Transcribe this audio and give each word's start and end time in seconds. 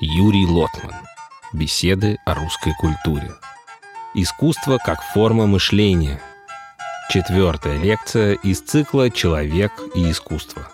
Юрий 0.00 0.44
Лотман. 0.44 0.92
Беседы 1.52 2.18
о 2.26 2.34
русской 2.34 2.72
культуре. 2.80 3.30
Искусство 4.12 4.78
как 4.84 5.00
форма 5.00 5.46
мышления. 5.46 6.20
Четвертая 7.10 7.78
лекция 7.78 8.34
из 8.42 8.60
цикла 8.60 9.08
«Человек 9.08 9.70
и 9.94 10.10
искусство». 10.10 10.66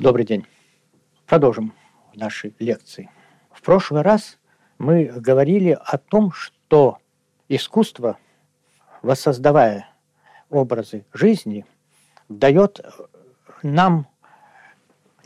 Добрый 0.00 0.26
день. 0.26 0.46
Продолжим 1.26 1.72
наши 2.12 2.56
лекции. 2.58 3.08
В 3.52 3.62
прошлый 3.62 4.02
раз 4.02 4.38
мы 4.78 5.04
говорили 5.04 5.78
о 5.80 5.96
том, 5.96 6.32
что 6.32 6.98
искусство, 7.48 8.18
воссоздавая 9.00 9.88
образы 10.50 11.06
жизни, 11.12 11.66
дает 12.28 12.80
нам 13.62 14.08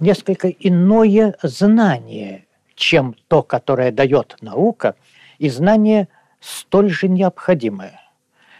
несколько 0.00 0.48
иное 0.48 1.36
знание, 1.42 2.46
чем 2.74 3.14
то, 3.28 3.42
которое 3.42 3.90
дает 3.90 4.36
наука, 4.40 4.96
и 5.38 5.48
знание 5.48 6.08
столь 6.40 6.90
же 6.90 7.08
необходимое. 7.08 8.00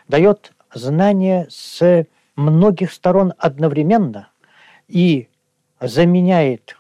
Дает 0.09 0.53
знание 0.73 1.47
с 1.51 2.07
многих 2.37 2.93
сторон 2.93 3.35
одновременно 3.39 4.29
и 4.87 5.29
заменяет 5.81 6.77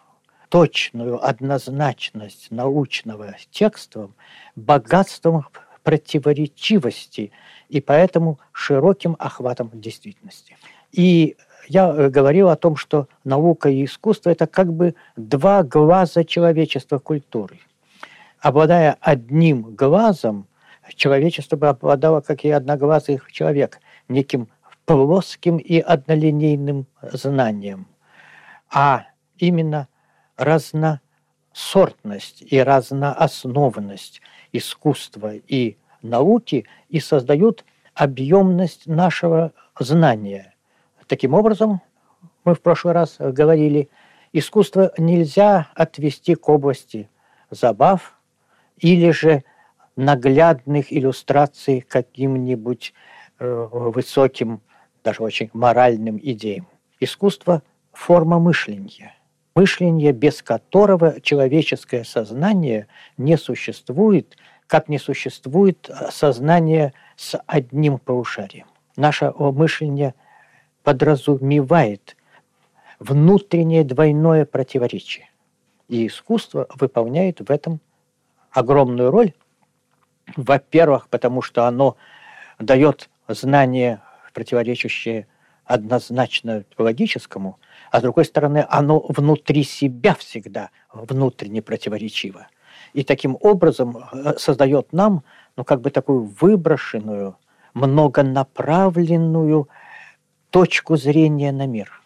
точную 0.48 1.24
однозначность 1.24 2.50
научного 2.50 3.36
текста 3.50 4.10
богатством 4.56 5.46
противоречивости 5.82 7.32
и 7.68 7.80
поэтому 7.80 8.38
широким 8.52 9.16
охватом 9.18 9.70
действительности. 9.72 10.56
И 10.92 11.36
я 11.68 11.90
э, 11.90 12.08
говорил 12.08 12.48
о 12.48 12.56
том, 12.56 12.76
что 12.76 13.08
наука 13.24 13.68
и 13.68 13.84
искусство– 13.84 14.30
это 14.32 14.46
как 14.46 14.72
бы 14.72 14.94
два 15.16 15.62
глаза 15.62 16.24
человечества 16.24 16.98
культуры. 16.98 17.60
Обладая 18.40 18.96
одним 19.00 19.74
глазом, 19.74 20.46
человечество 20.94 21.56
бы 21.56 21.68
обладало, 21.68 22.22
как 22.22 22.44
и 22.44 22.50
одноглазый 22.50 23.20
человек, 23.30 23.80
неким 24.08 24.48
плоским 24.86 25.58
и 25.58 25.78
однолинейным 25.78 26.86
знанием. 27.02 27.86
А 28.72 29.04
именно 29.36 29.88
разносортность 30.36 32.40
и 32.40 32.58
разнооснованность 32.58 34.22
искусства 34.52 35.34
и 35.34 35.76
науки 36.00 36.64
и 36.88 37.00
создают 37.00 37.66
объемность 37.94 38.86
нашего 38.86 39.52
знания– 39.78 40.54
Таким 41.08 41.32
образом, 41.32 41.80
мы 42.44 42.54
в 42.54 42.60
прошлый 42.60 42.92
раз 42.92 43.16
говорили, 43.18 43.88
искусство 44.34 44.92
нельзя 44.98 45.70
отвести 45.74 46.34
к 46.34 46.48
области 46.50 47.08
забав 47.50 48.14
или 48.76 49.10
же 49.10 49.42
наглядных 49.96 50.92
иллюстраций 50.92 51.80
каким-нибудь 51.80 52.92
э, 53.38 53.68
высоким, 53.72 54.60
даже 55.02 55.22
очень 55.22 55.48
моральным 55.54 56.20
идеям. 56.22 56.68
Искусство– 57.00 57.62
форма 57.92 58.38
мышления. 58.38 59.14
Мышление, 59.54 60.12
без 60.12 60.42
которого 60.42 61.20
человеческое 61.22 62.04
сознание 62.04 62.86
не 63.16 63.38
существует, 63.38 64.36
как 64.66 64.90
не 64.90 64.98
существует 64.98 65.90
сознание 66.10 66.92
с 67.16 67.40
одним 67.46 67.98
полушарием. 67.98 68.66
Наше 68.94 69.32
мышление– 69.32 70.14
подразумевает 70.88 72.16
внутреннее 72.98 73.84
двойное 73.84 74.46
противоречие. 74.46 75.28
И 75.86 76.06
искусство 76.06 76.66
выполняет 76.76 77.46
в 77.46 77.50
этом 77.50 77.80
огромную 78.52 79.10
роль. 79.10 79.34
Во-первых, 80.34 81.08
потому 81.10 81.42
что 81.42 81.66
оно 81.66 81.98
дает 82.58 83.10
знание, 83.28 84.00
противоречащее 84.32 85.26
однозначно 85.66 86.64
логическому, 86.78 87.58
а 87.90 87.98
с 87.98 88.02
другой 88.02 88.24
стороны, 88.24 88.66
оно 88.70 89.00
внутри 89.10 89.64
себя 89.64 90.14
всегда 90.14 90.70
внутренне 90.90 91.60
противоречиво. 91.60 92.46
И 92.94 93.04
таким 93.04 93.36
образом 93.42 93.98
э, 93.98 94.38
создает 94.38 94.94
нам, 94.94 95.22
ну, 95.54 95.64
как 95.64 95.82
бы 95.82 95.90
такую 95.90 96.22
выброшенную, 96.40 97.36
многонаправленную 97.74 99.68
точку 100.50 100.96
зрения 100.96 101.52
на 101.52 101.66
мир. 101.66 102.02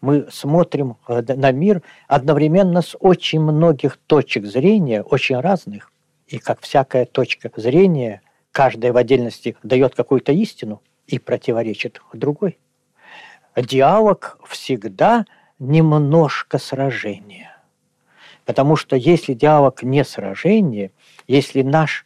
Мы 0.00 0.26
смотрим 0.30 0.96
э, 1.08 1.22
на 1.22 1.52
мир 1.52 1.82
одновременно 2.08 2.82
с 2.82 2.96
очень 2.98 3.40
многих 3.40 3.96
точек 4.06 4.44
зрения, 4.44 5.02
очень 5.02 5.40
разных. 5.40 5.90
И 6.26 6.38
как 6.38 6.60
всякая 6.60 7.06
точка 7.06 7.50
зрения, 7.56 8.20
каждая 8.52 8.92
в 8.92 8.96
отдельности 8.96 9.56
дает 9.62 9.94
какую-то 9.94 10.32
истину 10.32 10.82
и 11.06 11.18
противоречит 11.18 12.00
другой. 12.12 12.58
Диалог 13.56 14.38
всегда 14.48 15.24
немножко 15.58 16.58
сражение. 16.58 17.50
Потому 18.44 18.76
что 18.76 18.96
если 18.96 19.32
диалог 19.32 19.82
не 19.82 20.04
сражение, 20.04 20.90
если 21.26 21.62
наш 21.62 22.04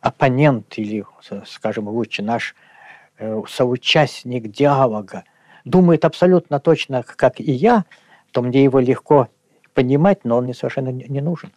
оппонент 0.00 0.76
или, 0.76 1.04
скажем 1.46 1.88
лучше, 1.88 2.22
наш 2.22 2.56
соучастник 3.48 4.50
диалога 4.50 5.24
думает 5.64 6.04
абсолютно 6.04 6.60
точно, 6.60 7.02
как 7.02 7.40
и 7.40 7.52
я, 7.52 7.84
то 8.32 8.42
мне 8.42 8.64
его 8.64 8.80
легко 8.80 9.28
понимать, 9.74 10.24
но 10.24 10.36
он 10.36 10.44
мне 10.44 10.54
совершенно 10.54 10.88
не 10.90 11.20
нужен. 11.20 11.52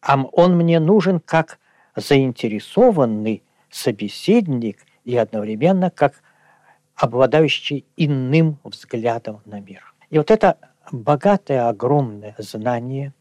А 0.00 0.22
он 0.22 0.56
мне 0.56 0.80
нужен 0.80 1.20
как 1.20 1.58
заинтересованный 1.94 3.42
собеседник 3.70 4.78
и 5.04 5.16
одновременно 5.16 5.90
как 5.90 6.22
обладающий 6.94 7.86
иным 7.96 8.58
взглядом 8.64 9.40
на 9.44 9.60
мир. 9.60 9.94
И 10.10 10.18
вот 10.18 10.30
это 10.30 10.56
богатое, 10.90 11.68
огромное 11.68 12.34
знание 12.38 13.12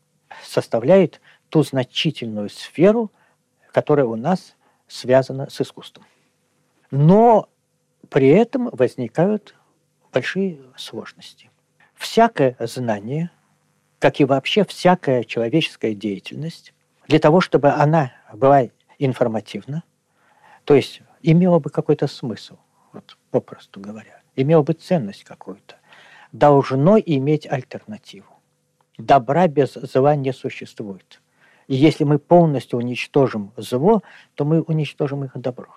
составляет 0.44 1.22
ту 1.50 1.64
значительную 1.64 2.50
сферу, 2.50 3.12
которая 3.72 4.06
у 4.06 4.16
нас 4.16 4.56
связана 4.88 5.50
с 5.50 5.62
искусством. 5.62 6.06
Но 6.92 7.50
при 8.10 8.28
этом 8.30 8.70
возникают 8.72 9.56
большие 10.12 10.60
сложности. 10.76 11.50
Всякое 11.94 12.56
знание, 12.60 13.32
как 14.00 14.20
и 14.20 14.26
вообще 14.26 14.64
всякая 14.66 15.24
человеческая 15.24 15.94
деятельность, 15.94 16.74
для 17.08 17.20
того, 17.20 17.42
чтобы 17.42 17.70
она 17.70 18.12
была 18.34 18.70
информативна, 18.98 19.84
то 20.64 20.76
есть 20.76 21.02
имела 21.22 21.60
бы 21.60 21.70
какой-то 21.70 22.08
смысл, 22.08 22.58
вот 22.94 23.18
попросту 23.32 23.80
говоря, 23.80 24.22
имела 24.36 24.64
бы 24.64 24.74
ценность 24.74 25.24
какую-то, 25.24 25.76
должно 26.32 26.98
иметь 26.98 27.48
альтернативу. 27.48 28.28
Добра 28.98 29.48
без 29.48 29.74
зла 29.74 30.16
не 30.16 30.34
существует. 30.34 31.22
И 31.68 31.76
если 31.76 32.04
мы 32.04 32.20
полностью 32.20 32.80
уничтожим 32.80 33.54
зло, 33.56 34.02
то 34.36 34.46
мы 34.46 34.62
уничтожим 34.62 35.24
их 35.24 35.32
добро. 35.36 35.76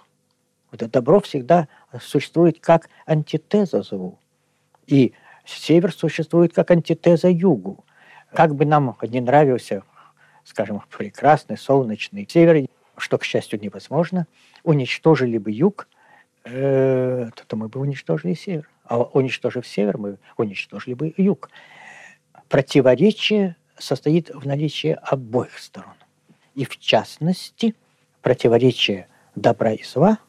Вот 0.73 0.81
это 0.81 0.91
добро 0.91 1.21
всегда 1.21 1.69
существует 2.01 2.59
как 2.59 2.89
антитеза 3.07 3.83
злу. 3.83 4.19
И 4.87 5.13
север 5.45 5.93
существует 5.93 6.55
как 6.55 6.71
антитеза 6.71 7.29
югу. 7.29 7.85
Как 8.33 8.55
бы 8.55 8.65
нам 8.65 8.97
не 9.03 9.21
нравился, 9.21 9.83
скажем, 10.45 10.83
прекрасный 10.91 11.59
солнечный 11.59 12.27
север, 12.29 12.67
что, 12.97 13.19
к 13.19 13.25
счастью, 13.25 13.61
невозможно, 13.61 14.27
уничтожили 14.65 15.37
бы 15.37 15.51
юг, 15.51 15.89
э, 16.45 17.29
то 17.47 17.57
мы 17.57 17.69
бы 17.69 17.79
уничтожили 17.79 18.33
север. 18.33 18.69
А 18.85 19.03
уничтожив 19.03 19.67
север, 19.67 19.99
мы 19.99 20.19
уничтожили 20.39 20.95
бы 20.95 21.13
юг. 21.19 21.51
Противоречие 22.49 23.57
состоит 23.77 24.31
в 24.31 24.47
наличии 24.47 24.99
обоих 25.03 25.59
сторон. 25.59 25.95
И 26.55 26.65
в 26.65 26.79
частности, 26.79 27.75
противоречие 28.23 29.09
добра 29.35 29.73
и 29.73 29.83
зла– 29.83 30.19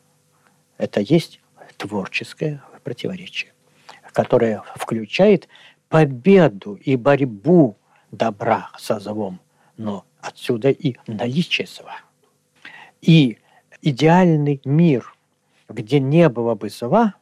это 0.83 0.99
есть 0.99 1.39
творческое 1.77 2.61
противоречие, 2.83 3.53
которое 4.11 4.63
включает 4.75 5.47
победу 5.87 6.73
и 6.75 6.97
борьбу 6.97 7.77
добра 8.11 8.69
со 8.77 8.99
злом, 8.99 9.39
но 9.77 10.05
отсюда 10.19 10.71
и 10.71 10.97
наличие 11.07 11.67
зла. 11.67 11.95
И 13.01 13.37
идеальный 13.81 14.59
мир, 14.65 15.15
где 15.69 16.01
не 16.01 16.27
было 16.27 16.53
бы 16.53 16.69
зла, 16.69 17.13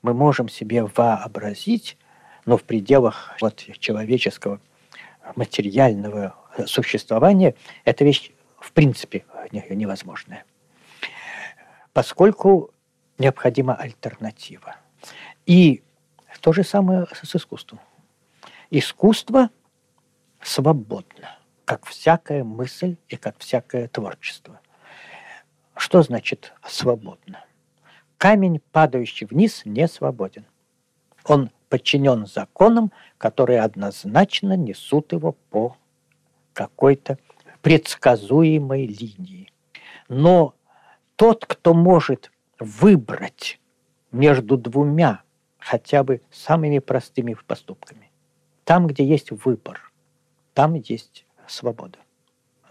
мы 0.00 0.14
можем 0.14 0.48
себе 0.48 0.84
вообразить, 0.84 1.98
но 2.46 2.56
в 2.56 2.62
пределах 2.62 3.36
вот 3.40 3.64
человеческого 3.80 4.60
материального 5.34 6.36
существования, 6.66 7.56
эта 7.84 8.04
вещь 8.04 8.30
в 8.60 8.70
принципе 8.70 9.24
невозможная. 9.50 10.44
Поскольку 11.92 12.70
необходима 13.22 13.74
альтернатива. 13.74 14.76
И 15.46 15.82
то 16.40 16.52
же 16.52 16.64
самое 16.64 17.06
с 17.22 17.34
искусством. 17.36 17.78
Искусство 18.70 19.50
свободно, 20.42 21.36
как 21.64 21.86
всякая 21.86 22.42
мысль 22.42 22.96
и 23.08 23.16
как 23.16 23.38
всякое 23.38 23.86
творчество. 23.86 24.60
Что 25.76 26.02
значит 26.02 26.52
свободно? 26.66 27.44
Камень, 28.18 28.60
падающий 28.72 29.26
вниз, 29.26 29.62
не 29.64 29.86
свободен. 29.86 30.46
Он 31.24 31.50
подчинен 31.68 32.26
законам, 32.26 32.90
которые 33.18 33.60
однозначно 33.60 34.56
несут 34.56 35.12
его 35.12 35.32
по 35.50 35.76
какой-то 36.52 37.18
предсказуемой 37.60 38.86
линии. 38.86 39.52
Но 40.08 40.54
тот, 41.14 41.46
кто 41.46 41.72
может 41.72 42.31
выбрать 42.62 43.60
между 44.10 44.56
двумя 44.56 45.22
хотя 45.58 46.02
бы 46.02 46.20
самыми 46.30 46.78
простыми 46.78 47.36
поступками, 47.46 48.10
там, 48.64 48.86
где 48.86 49.04
есть 49.04 49.30
выбор, 49.30 49.92
там 50.54 50.74
есть 50.74 51.26
свобода. 51.46 51.98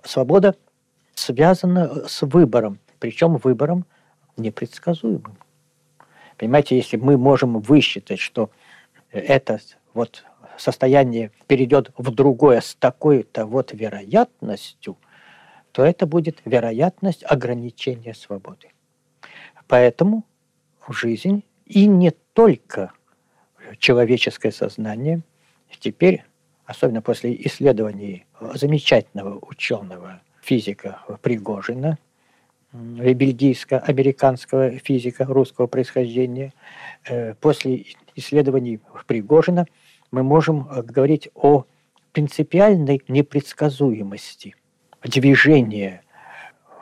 Свобода 0.03 0.55
связана 1.13 2.07
с 2.07 2.21
выбором, 2.23 2.79
причем 2.99 3.37
выбором 3.37 3.85
непредсказуемым. 4.37 5.37
Понимаете, 6.37 6.75
если 6.75 6.97
мы 6.97 7.17
можем 7.17 7.59
высчитать, 7.59 8.19
что 8.19 8.49
это 9.11 9.59
вот 9.93 10.25
состояние 10.57 11.31
перейдет 11.47 11.91
в 11.97 12.11
другое 12.11 12.61
с 12.61 12.75
такой-то 12.75 13.45
вот 13.45 13.73
вероятностью, 13.73 14.97
то 15.71 15.83
это 15.83 16.05
будет 16.05 16.41
вероятность 16.45 17.23
ограничения 17.23 18.13
свободы. 18.13 18.69
Поэтому 19.71 20.25
жизнь 20.89 21.45
и 21.65 21.85
не 21.85 22.11
только 22.33 22.91
человеческое 23.77 24.51
сознание 24.51 25.21
теперь, 25.79 26.25
особенно 26.65 27.01
после 27.01 27.33
исследований 27.47 28.25
замечательного 28.55 29.39
ученого 29.41 30.21
физика 30.41 30.99
Пригожина, 31.21 31.97
бельгийско-американского 32.73 34.71
физика 34.71 35.23
русского 35.23 35.67
происхождения, 35.67 36.51
э, 37.07 37.33
после 37.35 37.85
исследований 38.17 38.81
Пригожина 39.07 39.67
мы 40.11 40.21
можем 40.21 40.67
э, 40.69 40.83
говорить 40.83 41.29
о 41.33 41.63
принципиальной 42.11 43.01
непредсказуемости 43.07 44.53
движения 45.01 46.03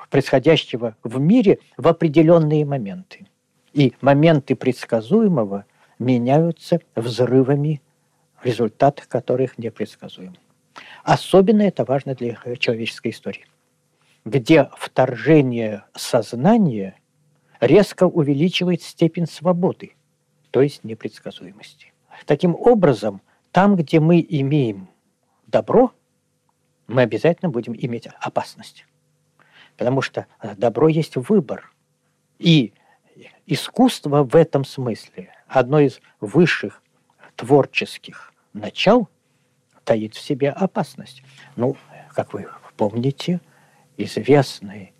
происходящего 0.09 0.95
в 1.03 1.19
мире 1.19 1.59
в 1.77 1.87
определенные 1.87 2.65
моменты. 2.65 3.27
И 3.73 3.93
моменты 4.01 4.55
предсказуемого 4.55 5.65
меняются 5.99 6.79
взрывами, 6.95 7.81
результат 8.43 9.05
которых 9.07 9.57
непредсказуем. 9.57 10.35
Особенно 11.03 11.61
это 11.61 11.83
важно 11.85 12.15
для 12.15 12.37
человеческой 12.57 13.11
истории, 13.11 13.45
где 14.25 14.69
вторжение 14.77 15.83
сознания 15.95 16.95
резко 17.59 18.05
увеличивает 18.05 18.81
степень 18.81 19.27
свободы, 19.27 19.93
то 20.51 20.61
есть 20.61 20.83
непредсказуемости. 20.83 21.93
Таким 22.25 22.55
образом, 22.55 23.21
там, 23.51 23.75
где 23.75 23.99
мы 23.99 24.25
имеем 24.27 24.89
добро, 25.47 25.91
мы 26.87 27.01
обязательно 27.01 27.49
будем 27.49 27.75
иметь 27.75 28.07
опасность. 28.19 28.85
Потому 29.79 30.01
что 30.01 30.27
добро 30.57 30.89
есть 30.89 31.15
выбор. 31.15 31.71
И 32.37 32.73
искусство 33.47 34.23
в 34.23 34.35
этом 34.35 34.65
смысле, 34.65 35.31
одно 35.47 35.79
из 35.79 36.01
высших 36.19 36.83
творческих 37.37 38.33
начал, 38.51 39.07
таит 39.85 40.15
в 40.15 40.19
себе 40.19 40.49
опасность. 40.49 41.23
Ну, 41.55 41.77
как 42.13 42.33
вы 42.33 42.49
помните, 42.75 43.39
известная 43.95 44.91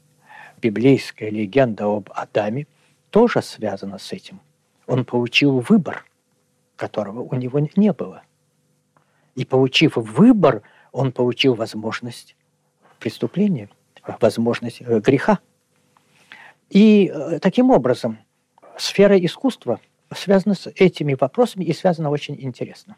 библейская 0.61 1.29
легенда 1.29 1.83
об 1.83 2.09
Адаме 2.15 2.65
тоже 3.09 3.41
связана 3.41 3.97
с 3.97 4.13
этим. 4.13 4.39
Он 4.87 5.03
получил 5.03 5.59
выбор, 5.59 6.05
которого 6.77 7.19
у 7.19 7.35
него 7.35 7.59
не 7.75 7.91
было. 7.91 8.23
И 9.35 9.43
получив 9.43 9.97
выбор, 9.97 10.61
он 10.93 11.11
получил 11.11 11.55
возможность 11.55 12.37
преступления, 12.99 13.67
возможность 14.19 14.81
э, 14.81 14.99
греха. 14.99 15.39
И 16.69 17.11
э, 17.13 17.39
таким 17.39 17.71
образом 17.71 18.19
сфера 18.77 19.17
искусства 19.17 19.79
связана 20.13 20.55
с 20.55 20.67
этими 20.75 21.15
вопросами 21.19 21.65
и 21.65 21.73
связана 21.73 22.09
очень 22.09 22.35
интересно. 22.39 22.95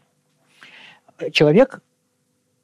Человек, 1.31 1.81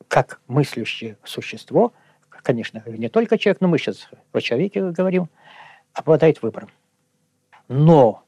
как 0.08 0.42
мыслящее 0.48 1.18
существо, 1.24 1.94
конечно, 2.30 2.84
не 2.88 3.10
только 3.10 3.38
человек, 3.38 3.62
но 3.62 3.68
мы 3.68 3.78
сейчас 3.78 4.10
о 4.32 4.42
человеке 4.42 4.92
говорим, 4.92 5.30
обладает 5.94 6.42
выбором. 6.42 6.70
Но 7.68 8.24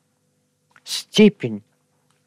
степень 0.84 1.64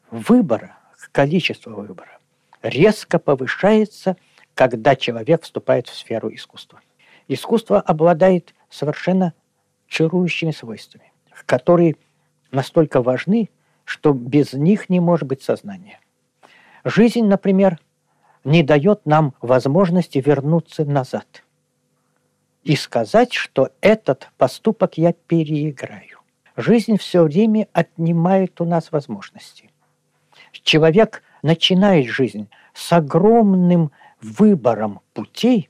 выбора, 0.09 0.77
количество 1.11 1.71
выбора 1.71 2.19
резко 2.61 3.19
повышается, 3.19 4.17
когда 4.55 4.95
человек 4.95 5.43
вступает 5.43 5.87
в 5.87 5.95
сферу 5.95 6.33
искусства. 6.33 6.81
Искусство 7.27 7.79
обладает 7.79 8.53
совершенно 8.69 9.33
чарующими 9.87 10.51
свойствами, 10.51 11.11
которые 11.45 11.95
настолько 12.51 13.01
важны, 13.01 13.49
что 13.85 14.13
без 14.13 14.53
них 14.53 14.89
не 14.89 14.99
может 14.99 15.27
быть 15.27 15.41
сознания. 15.41 15.99
Жизнь, 16.83 17.25
например, 17.25 17.79
не 18.43 18.63
дает 18.63 19.05
нам 19.05 19.33
возможности 19.41 20.21
вернуться 20.23 20.85
назад 20.85 21.43
и 22.63 22.75
сказать, 22.75 23.33
что 23.33 23.69
этот 23.81 24.29
поступок 24.37 24.97
я 24.97 25.13
переиграю. 25.13 26.19
Жизнь 26.55 26.97
все 26.97 27.23
время 27.23 27.67
отнимает 27.73 28.59
у 28.61 28.65
нас 28.65 28.91
возможности. 28.91 29.69
Человек 30.51 31.23
начинает 31.41 32.07
жизнь 32.07 32.47
с 32.73 32.93
огромным 32.93 33.91
выбором 34.21 35.01
путей, 35.13 35.69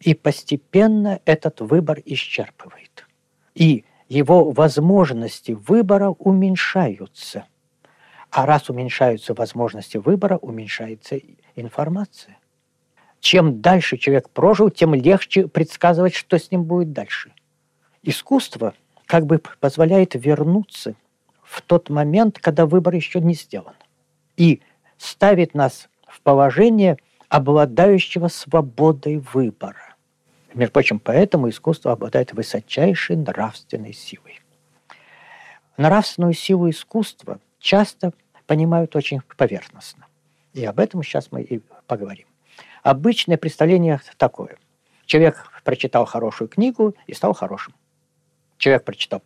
и 0.00 0.14
постепенно 0.14 1.20
этот 1.24 1.60
выбор 1.60 2.00
исчерпывает. 2.04 3.06
И 3.54 3.84
его 4.08 4.50
возможности 4.50 5.52
выбора 5.52 6.10
уменьшаются. 6.10 7.44
А 8.30 8.46
раз 8.46 8.70
уменьшаются 8.70 9.34
возможности 9.34 9.98
выбора, 9.98 10.38
уменьшается 10.38 11.20
информация. 11.54 12.38
Чем 13.20 13.60
дальше 13.60 13.98
человек 13.98 14.30
прожил, 14.30 14.70
тем 14.70 14.94
легче 14.94 15.46
предсказывать, 15.46 16.14
что 16.14 16.38
с 16.38 16.50
ним 16.50 16.64
будет 16.64 16.92
дальше. 16.92 17.32
Искусство 18.02 18.74
как 19.04 19.26
бы 19.26 19.42
позволяет 19.60 20.14
вернуться 20.14 20.94
в 21.42 21.60
тот 21.60 21.90
момент, 21.90 22.38
когда 22.38 22.64
выбор 22.64 22.94
еще 22.94 23.20
не 23.20 23.34
сделан. 23.34 23.74
И 24.36 24.62
ставит 24.96 25.54
нас 25.54 25.88
в 26.06 26.22
положение 26.22 26.96
обладающего 27.28 28.28
свободой 28.28 29.18
выбора. 29.18 29.89
Между 30.54 30.72
прочим, 30.72 30.98
поэтому 30.98 31.48
искусство 31.48 31.92
обладает 31.92 32.32
высочайшей 32.32 33.16
нравственной 33.16 33.92
силой. 33.92 34.40
Нравственную 35.76 36.34
силу 36.34 36.68
искусства 36.68 37.40
часто 37.58 38.12
понимают 38.46 38.96
очень 38.96 39.20
поверхностно. 39.36 40.06
И 40.52 40.64
об 40.64 40.80
этом 40.80 41.02
сейчас 41.02 41.30
мы 41.30 41.42
и 41.42 41.60
поговорим. 41.86 42.26
Обычное 42.82 43.36
представление 43.36 44.00
такое. 44.16 44.58
Человек 45.06 45.50
прочитал 45.64 46.04
хорошую 46.04 46.48
книгу 46.48 46.94
и 47.06 47.14
стал 47.14 47.32
хорошим. 47.32 47.74
Человек 48.58 48.84
прочитал 48.84 49.22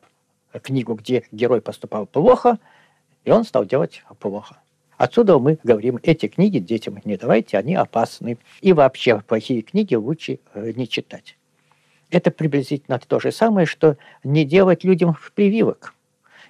книгу, 0.62 0.95
где 0.95 1.25
герой 1.33 1.61
поступал 1.61 2.07
плохо, 2.07 2.59
и 3.25 3.31
он 3.31 3.45
стал 3.45 3.64
делать 3.64 4.02
плохо. 4.19 4.59
Отсюда 4.96 5.38
мы 5.38 5.58
говорим, 5.62 5.98
эти 6.02 6.28
книги 6.28 6.58
детям 6.58 7.00
не 7.04 7.16
давайте, 7.16 7.58
они 7.58 7.74
опасны. 7.74 8.38
И 8.60 8.72
вообще 8.72 9.20
плохие 9.20 9.62
книги 9.62 9.94
лучше 9.94 10.38
э, 10.54 10.72
не 10.76 10.88
читать. 10.88 11.36
Это 12.10 12.30
приблизительно 12.30 12.98
то 12.98 13.18
же 13.18 13.32
самое, 13.32 13.66
что 13.66 13.96
не 14.22 14.44
делать 14.44 14.84
людям 14.84 15.16
прививок. 15.34 15.94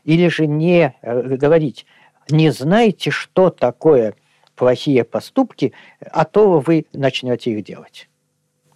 Или 0.05 0.29
же 0.29 0.47
не 0.47 0.95
э, 1.01 1.37
говорить, 1.37 1.87
не 2.29 2.51
знаете, 2.51 3.11
что 3.11 3.51
такое 3.51 4.15
плохие 4.57 5.05
поступки, 5.05 5.73
а 6.01 6.25
то 6.25 6.61
вы 6.61 6.87
начнете 6.93 7.53
их 7.53 7.65
делать. 7.65 8.09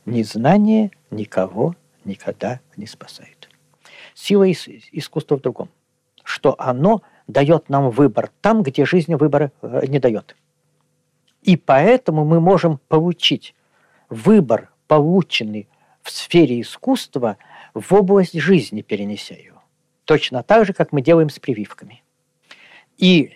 Незнание 0.06 0.90
никого 1.10 1.76
никогда 2.04 2.60
не 2.76 2.86
спасает. 2.86 3.50
Сила 4.14 4.50
искусства 4.50 5.36
в 5.36 5.42
другом, 5.42 5.68
что 6.24 6.54
оно– 6.58 7.02
дает 7.28 7.68
нам 7.68 7.90
выбор 7.90 8.30
там, 8.40 8.62
где 8.62 8.84
жизнь 8.84 9.14
выбора 9.14 9.52
э, 9.62 9.86
не 9.86 10.00
дает. 10.00 10.34
И 11.42 11.56
поэтому 11.56 12.24
мы 12.24 12.40
можем 12.40 12.80
получить 12.88 13.54
выбор, 14.08 14.70
полученный 14.88 15.68
в 16.02 16.10
сфере 16.10 16.60
искусства, 16.60 17.36
в 17.74 17.94
область 17.94 18.38
жизни, 18.40 18.82
перенеся 18.82 19.34
ее. 19.34 19.54
Точно 20.04 20.42
так 20.42 20.66
же, 20.66 20.72
как 20.72 20.90
мы 20.90 21.02
делаем 21.02 21.28
с 21.28 21.38
прививками. 21.38 22.02
И 22.96 23.34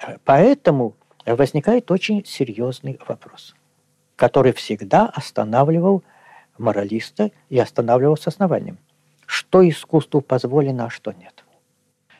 э, 0.00 0.16
поэтому 0.24 0.96
возникает 1.26 1.90
очень 1.90 2.24
серьезный 2.24 2.98
вопрос. 3.06 3.54
который 4.16 4.52
всегда 4.52 5.06
останавливал 5.06 6.04
моралиста 6.56 7.30
и 7.48 7.58
останавливал 7.58 8.16
с 8.16 8.26
основанием. 8.28 8.78
Что 9.26 9.68
искусству 9.68 10.20
позволено, 10.20 10.86
а 10.86 10.90
что 10.90 11.12
нет. 11.12 11.44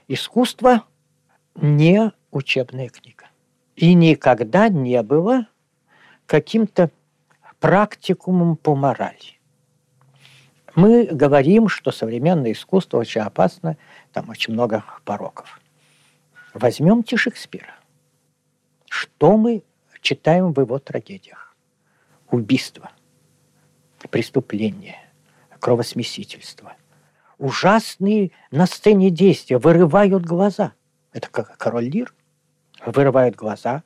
Искусство 0.08 0.84
не 1.54 2.12
учебная 2.30 2.88
книга. 2.88 3.26
И 3.76 3.94
никогда 3.94 4.68
не 4.68 5.02
было 5.02 5.48
каким-то 6.26 6.90
практикумом 7.60 8.56
по 8.56 8.74
морали. 8.74 9.40
Мы 10.74 11.06
говорим, 11.06 11.68
что 11.68 11.92
современное 11.92 12.52
искусство 12.52 12.98
очень 12.98 13.20
опасно, 13.20 13.76
там 14.12 14.28
очень 14.28 14.52
много 14.52 14.84
пороков. 15.04 15.60
Возьмемте 16.52 17.16
Шекспира. 17.16 17.74
Что 18.88 19.36
мы 19.36 19.62
читаем 20.00 20.52
в 20.52 20.60
его 20.60 20.78
трагедиях? 20.78 21.54
Убийство, 22.30 22.90
преступление, 24.10 24.98
кровосмесительство. 25.60 26.74
Ужасные 27.38 28.32
на 28.50 28.66
сцене 28.66 29.10
действия 29.10 29.58
вырывают 29.58 30.24
глаза. 30.24 30.72
Это 31.14 31.30
как 31.30 31.56
король 31.56 31.84
Лир. 31.84 32.12
Вырывают 32.84 33.34
глаза. 33.34 33.82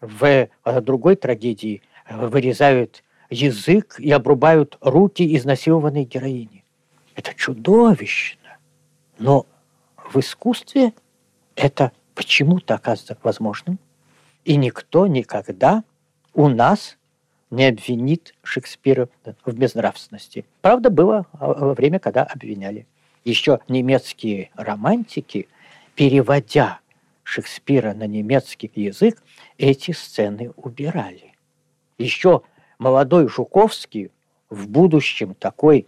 В 0.00 0.48
другой 0.64 1.14
трагедии 1.14 1.82
вырезают 2.10 3.04
язык 3.30 4.00
и 4.00 4.10
обрубают 4.10 4.76
руки 4.80 5.36
изнасилованной 5.36 6.04
героини. 6.04 6.64
Это 7.14 7.34
чудовищно. 7.34 8.56
Но 9.18 9.46
в 9.96 10.18
искусстве 10.18 10.92
это 11.54 11.92
почему-то 12.14 12.74
оказывается 12.74 13.16
возможным. 13.22 13.78
И 14.44 14.56
никто 14.56 15.06
никогда 15.06 15.84
у 16.34 16.48
нас 16.48 16.98
не 17.50 17.66
обвинит 17.66 18.34
Шекспира 18.42 19.08
в 19.44 19.52
безнравственности. 19.54 20.46
Правда, 20.62 20.90
было 20.90 21.26
во 21.32 21.74
время, 21.74 22.00
когда 22.00 22.24
обвиняли. 22.24 22.86
Еще 23.24 23.60
немецкие 23.68 24.50
романтики, 24.54 25.48
переводя 25.94 26.80
Шекспира 27.24 27.94
на 27.94 28.06
немецкий 28.06 28.70
язык, 28.74 29.22
эти 29.56 29.92
сцены 29.92 30.50
убирали. 30.56 31.34
Еще 31.98 32.42
молодой 32.78 33.28
Жуковский, 33.28 34.10
в 34.50 34.68
будущем 34.68 35.34
такой, 35.34 35.86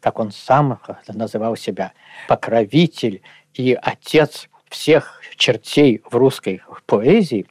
как 0.00 0.18
он 0.18 0.32
сам 0.32 0.80
называл 1.08 1.56
себя, 1.56 1.92
покровитель 2.28 3.22
и 3.54 3.78
отец 3.80 4.48
всех 4.68 5.22
чертей 5.36 6.02
в 6.10 6.16
русской 6.16 6.62
поэзии, 6.86 7.46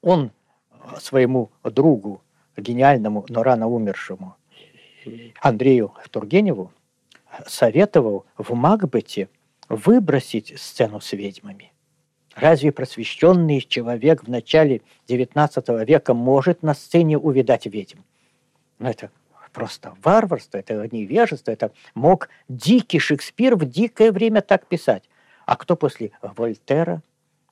он 0.00 0.30
своему 0.98 1.50
другу, 1.62 2.22
гениальному, 2.56 3.24
но 3.28 3.42
рано 3.42 3.68
умершему 3.68 4.36
Андрею 5.40 5.92
Тургеневу 6.10 6.72
советовал 7.46 8.26
в 8.36 8.54
Макбете 8.54 9.28
выбросить 9.68 10.58
сцену 10.58 11.00
с 11.00 11.12
ведьмами. 11.12 11.72
Разве 12.34 12.72
просвещенный 12.72 13.60
человек 13.60 14.24
в 14.24 14.28
начале 14.28 14.82
XIX 15.06 15.84
века 15.84 16.14
может 16.14 16.62
на 16.62 16.74
сцене 16.74 17.18
увидать 17.18 17.66
ведьм? 17.66 17.98
Ну, 18.78 18.88
это 18.88 19.10
просто 19.52 19.94
варварство, 20.02 20.56
это 20.56 20.88
невежество, 20.90 21.50
это 21.50 21.72
мог 21.94 22.28
дикий 22.48 22.98
Шекспир 22.98 23.56
в 23.56 23.66
дикое 23.66 24.12
время 24.12 24.40
так 24.40 24.66
писать. 24.66 25.04
А 25.44 25.56
кто 25.56 25.76
после 25.76 26.12
Вольтера 26.22 27.02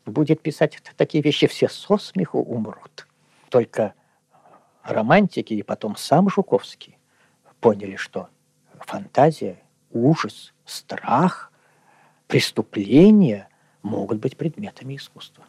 будет 0.07 0.41
писать 0.41 0.83
такие 0.97 1.23
вещи, 1.23 1.47
все 1.47 1.69
со 1.69 1.99
смеху 1.99 2.39
умрут. 2.39 3.07
Только 3.51 3.95
романтики 4.83 5.53
и 5.53 5.63
потом 5.63 5.97
сам 5.97 6.31
Жуковский 6.31 6.97
поняли, 7.61 7.97
что 7.97 8.29
фантазия, 8.79 9.61
ужас, 9.91 10.55
страх, 10.65 11.50
преступление 12.31 13.49
могут 13.83 14.21
быть 14.21 14.37
предметами 14.37 14.97
искусства. 14.97 15.45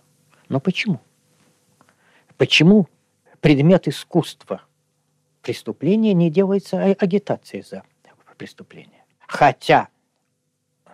Но 0.50 0.59
почему? 0.59 1.00
Почему 2.38 2.88
предмет 3.39 3.88
искусства 3.88 4.63
преступления 5.43 6.15
не 6.15 6.31
делается 6.31 6.83
агитацией 6.83 7.63
за 7.63 7.83
преступление? 8.35 9.05
Хотя 9.27 9.89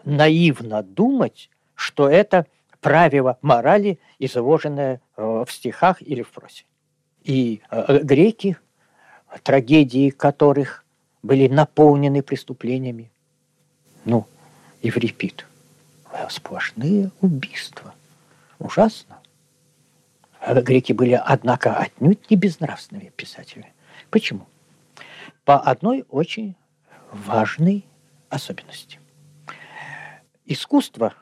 наивно 0.04 0.84
думать, 0.84 1.50
что 1.74 2.10
это 2.10 2.48
правило 2.82 3.38
морали, 3.42 3.98
изложенное 4.20 5.00
э, 5.16 5.46
в 5.48 5.50
стихах 5.50 6.02
или 6.02 6.22
в 6.22 6.32
просе. 6.32 6.66
И 7.24 7.62
э, 7.72 8.00
греки, 8.04 8.58
трагедии 9.42 10.10
которых 10.10 10.84
были 11.24 11.48
наполнены 11.48 12.22
преступлениями, 12.24 13.10
ну, 14.04 14.26
Еврипид– 14.82 15.47
сплошные 16.30 17.12
убийства. 17.22 17.94
Ужасно. 18.60 19.20
А 20.40 20.60
греки 20.62 20.94
были, 20.94 21.20
однако, 21.24 21.76
отнюдь 21.76 22.30
не 22.30 22.38
безнравственными 22.38 23.12
писателями. 23.16 23.74
Почему? 24.10 24.48
По 25.46 25.60
одной 25.60 26.06
очень 26.10 26.56
важной 27.12 27.86
особенности. 28.30 29.00
Искусство 30.46 31.14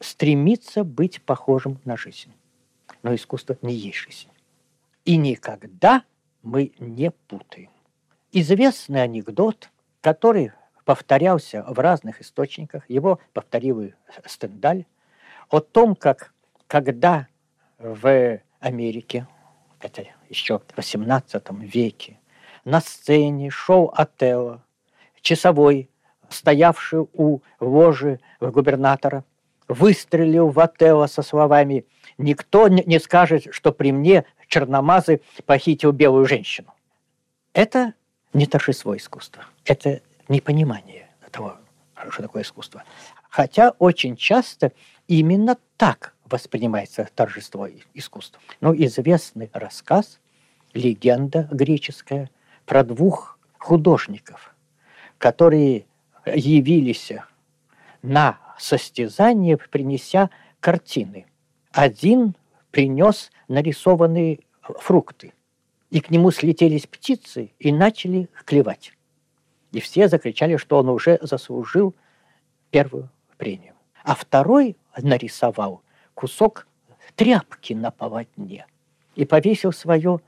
стремится 0.00 0.84
быть 0.84 1.22
похожим 1.22 1.78
на 1.84 1.96
жизнь. 1.96 2.32
Но 3.02 3.14
искусство 3.14 3.56
не 3.62 3.74
есть 3.74 3.98
жизнь. 3.98 4.28
И 5.04 5.16
никогда 5.16 6.04
мы 6.42 6.72
не 6.78 7.10
путаем. 7.10 7.70
Известный 8.32 9.02
анекдот, 9.02 9.70
который 10.00 10.52
повторялся 10.90 11.64
в 11.68 11.78
разных 11.78 12.20
источниках, 12.20 12.82
его 12.90 13.20
повторил 13.32 13.80
и 13.80 13.92
Стендаль, 14.26 14.86
о 15.48 15.60
том, 15.60 15.94
как 15.94 16.34
когда 16.66 17.28
в 17.78 18.40
Америке, 18.58 19.28
это 19.78 20.02
еще 20.28 20.58
в 20.58 20.76
XVIII 20.76 21.64
веке, 21.64 22.18
на 22.64 22.80
сцене 22.80 23.50
шоу 23.50 23.92
Отелло, 23.94 24.64
часовой, 25.20 25.88
стоявший 26.28 27.06
у 27.12 27.38
ложи 27.60 28.18
губернатора, 28.40 29.22
выстрелил 29.68 30.48
в 30.48 30.58
Отелло 30.58 31.06
со 31.06 31.22
словами 31.22 31.86
«Никто 32.18 32.66
не 32.66 32.98
скажет, 32.98 33.46
что 33.52 33.70
при 33.70 33.92
мне 33.92 34.24
черномазы 34.48 35.20
похитил 35.46 35.92
белую 35.92 36.26
женщину». 36.26 36.74
Это 37.52 37.94
не 38.32 38.46
торжество 38.46 38.96
искусства, 38.96 39.44
это 39.64 40.02
непонимание 40.30 41.10
того, 41.30 41.58
что 42.08 42.22
такое 42.22 42.42
искусство. 42.42 42.84
Хотя 43.28 43.70
очень 43.78 44.16
часто 44.16 44.72
именно 45.06 45.58
так 45.76 46.14
воспринимается 46.24 47.08
торжество 47.14 47.68
искусства. 47.92 48.40
Ну, 48.60 48.74
известный 48.74 49.50
рассказ, 49.52 50.20
легенда 50.72 51.48
греческая 51.50 52.30
про 52.64 52.84
двух 52.84 53.38
художников, 53.58 54.54
которые 55.18 55.84
явились 56.24 57.12
на 58.02 58.38
состязание, 58.58 59.56
принеся 59.58 60.30
картины. 60.60 61.26
Один 61.72 62.34
принес 62.70 63.30
нарисованные 63.48 64.40
фрукты, 64.62 65.34
и 65.90 66.00
к 66.00 66.10
нему 66.10 66.30
слетелись 66.30 66.86
птицы 66.86 67.52
и 67.58 67.72
начали 67.72 68.28
клевать. 68.44 68.92
И 69.72 69.80
все 69.80 70.08
закричали, 70.08 70.56
что 70.56 70.78
он 70.78 70.88
уже 70.88 71.18
заслужил 71.22 71.94
первую 72.70 73.08
премию. 73.36 73.74
А 74.04 74.14
второй 74.14 74.76
нарисовал 74.96 75.82
кусок 76.14 76.66
тряпки 77.14 77.72
на 77.72 77.90
полотне 77.90 78.66
и 79.14 79.24
повесил 79.24 79.72
свою 79.72 80.20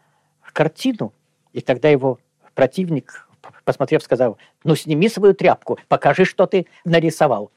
картину. 0.52 1.12
И 1.52 1.61
тогда 1.61 1.88
его 1.88 2.18
противник, 2.54 3.28
посмотрев, 3.64 4.02
сказал, 4.02 4.38
ну 4.64 4.76
сними 4.76 5.08
свою 5.08 5.34
тряпку, 5.34 5.78
покажи, 5.88 6.25
что 6.25 6.46
ты 6.46 6.66
нарисовал. 6.84 7.50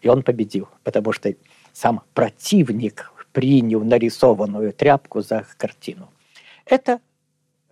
И 0.00 0.08
он 0.08 0.22
победил, 0.22 0.68
потому 0.82 1.12
что 1.12 1.34
сам 1.72 2.02
противник 2.14 3.12
принял 3.32 3.82
нарисованную 3.82 4.72
тряпку 4.72 5.22
за 5.22 5.46
картину. 5.56 6.10
Это 6.66 7.00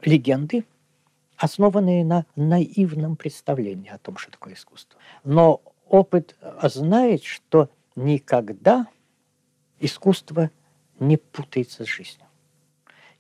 легенды, 0.03 0.65
основанные 1.41 2.05
на 2.05 2.27
наивном 2.37 3.17
представлении 3.17 3.91
о 3.91 3.97
том, 3.97 4.19
что 4.19 4.31
такое 4.31 4.53
искусство. 4.53 5.01
Но 5.25 5.63
опыт 5.89 6.37
знает, 6.63 7.25
что 7.25 7.71
никогда 7.97 8.87
искусство 9.79 10.51
не 10.99 11.17
путается 11.17 11.85
с 11.85 11.89
жизнью. 11.89 12.27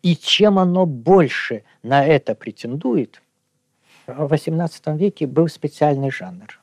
И 0.02 0.16
чем 0.16 0.58
оно 0.58 0.84
больше 0.84 1.64
на 1.82 2.04
это 2.04 2.34
претендует, 2.34 3.22
в 4.06 4.32
XVIII 4.32 4.98
веке 4.98 5.26
был 5.26 5.48
специальный 5.48 6.10
жанр. 6.10 6.60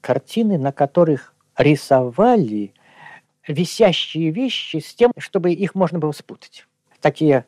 Картины, 0.00 0.56
на 0.56 0.70
которых 0.70 1.34
рисовали 1.56 2.74
висящие 3.48 4.30
вещи 4.30 4.76
с 4.76 4.94
тем, 4.94 5.10
чтобы 5.18 5.52
их 5.52 5.74
можно 5.74 5.98
было 5.98 6.12
спутать. 6.12 6.66
Такие 7.00 7.44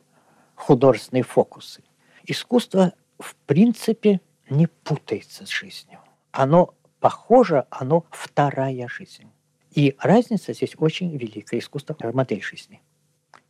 художественные 0.57 1.23
фокусы– 1.23 1.85
Искусство, 2.27 2.95
в 3.25 3.35
принципе, 3.47 4.21
не 4.50 4.66
путается 4.66 5.47
с 5.47 5.49
жизнью. 5.49 5.99
Оно 6.31 6.75
похоже, 7.00 7.64
оно 7.71 8.04
вторая 8.11 8.87
жизнь. 8.88 9.31
И 9.73 9.97
разница 9.99 10.52
здесь 10.52 10.75
очень 10.76 11.16
великая. 11.16 11.59
Искусство– 11.59 11.97
модель 12.12 12.43
жизни. 12.43 12.81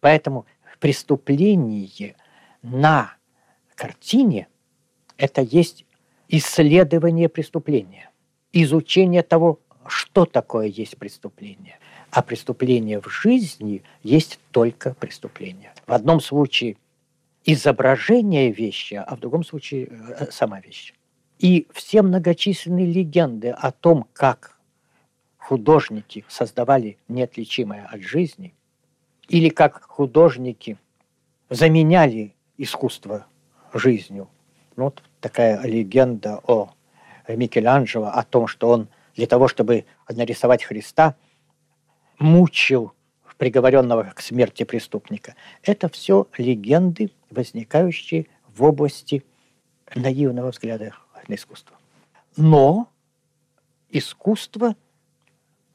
Поэтому 0.01 0.47
преступление 0.79 2.17
на 2.63 3.15
картине– 3.75 4.49
это 5.17 5.43
есть 5.43 5.85
исследование 6.29 7.29
преступления, 7.29 8.11
изучение 8.53 9.23
того, 9.23 9.61
что 9.87 10.25
такое 10.25 10.67
есть 10.67 10.97
преступление. 10.97 11.79
А 12.11 12.23
преступление 12.23 13.01
в 13.01 13.09
жизни 13.09 13.83
есть 14.03 14.39
только 14.53 14.95
преступление. 14.95 15.75
В 15.87 15.93
одном 15.93 16.21
случае 16.21 16.77
изображение 17.45 18.51
вещи, 18.51 18.95
а 18.95 19.17
в 19.17 19.21
другом 19.21 19.45
случае 19.45 19.89
э, 19.91 20.31
сама 20.31 20.61
вещь. 20.61 20.95
И 21.39 21.67
все 21.73 22.03
многочисленные 22.03 22.87
легенды 22.87 23.51
о 23.51 23.71
том, 23.71 24.07
как 24.13 24.59
художники 25.37 26.25
создавали 26.29 26.97
неотличимое 27.09 27.87
от 27.87 28.01
жизни, 28.01 28.55
или 29.29 29.49
как 29.51 29.83
художники 29.83 30.79
заменяли 31.51 32.35
искусство 32.57 33.27
жизнью. 33.73 34.29
Ну, 34.77 34.85
вот 34.85 35.03
такая 35.21 35.63
легенда 35.63 36.41
о 36.45 36.71
Микеланджело, 37.29 38.09
о 38.09 38.23
том, 38.23 38.47
что 38.47 38.69
он 38.69 38.89
для 39.15 39.27
того, 39.27 39.49
чтобы 39.49 39.85
нарисовать 40.09 40.65
Христа, 40.65 41.15
мучил 42.19 42.93
приговоренного 43.39 44.13
к 44.15 44.21
смерти 44.21 44.65
преступника. 44.65 45.35
Это 45.63 45.89
все 45.89 46.29
легенды, 46.39 47.11
возникающие 47.31 48.27
в 48.49 48.63
области 48.63 49.25
наивного 49.95 50.51
взгляда 50.51 50.95
на 51.29 51.35
искусство. 51.35 51.77
Но 52.37 52.89
искусство 53.91 54.77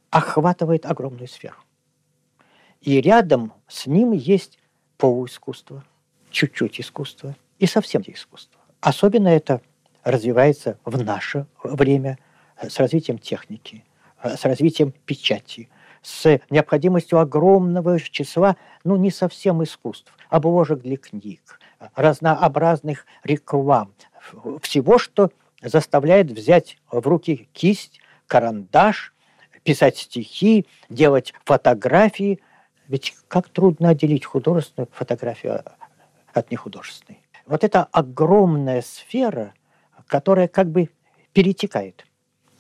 охватывает 0.10 0.86
огромную 0.86 1.28
сферу. 1.28 1.58
И 2.82 3.02
рядом 3.02 3.54
с 3.68 3.88
ним 3.88 4.14
есть 4.14 4.58
полуискусство, 4.98 5.84
чуть-чуть 6.32 6.80
искусство 6.80 7.36
и 7.58 7.66
совсем 7.66 8.04
искусство. 8.06 8.60
Особенно 8.80 9.28
это 9.28 9.62
развивается 10.04 10.80
в 10.86 11.02
наше 11.04 11.46
время 11.62 12.18
с 12.62 12.80
развитием 12.80 13.18
техники, 13.18 13.84
с 14.24 14.44
развитием 14.46 14.94
печати, 15.06 15.70
с 16.02 16.40
необходимостью 16.50 17.20
огромного 17.20 18.00
числа, 18.00 18.56
ну, 18.84 18.96
не 18.96 19.12
совсем 19.12 19.64
искусств, 19.64 20.14
обложек 20.30 20.82
для 20.82 20.98
книг, 20.98 21.60
разнообразных 21.96 23.06
реклам, 23.24 23.94
всего, 24.62 24.98
что 24.98 25.32
заставляет 25.62 26.32
взять 26.32 26.78
в 26.92 27.06
руки 27.08 27.50
кисть, 27.54 28.00
карандаш, 28.28 29.14
писать 29.64 29.98
стихи, 29.98 30.66
делать 30.90 31.34
фотографии. 31.46 32.40
Ведь 32.88 33.16
как 33.28 33.50
трудно 33.50 33.90
отделить 33.90 34.26
художественную 34.26 34.90
фотографию 34.92 35.64
от 36.34 36.52
нехудожественной. 36.52 37.20
Вот 37.46 37.64
это 37.64 37.84
огромная 37.92 38.82
сфера, 38.82 39.54
которая 40.08 40.48
как 40.48 40.70
бы 40.70 40.90
перетекает 41.34 42.06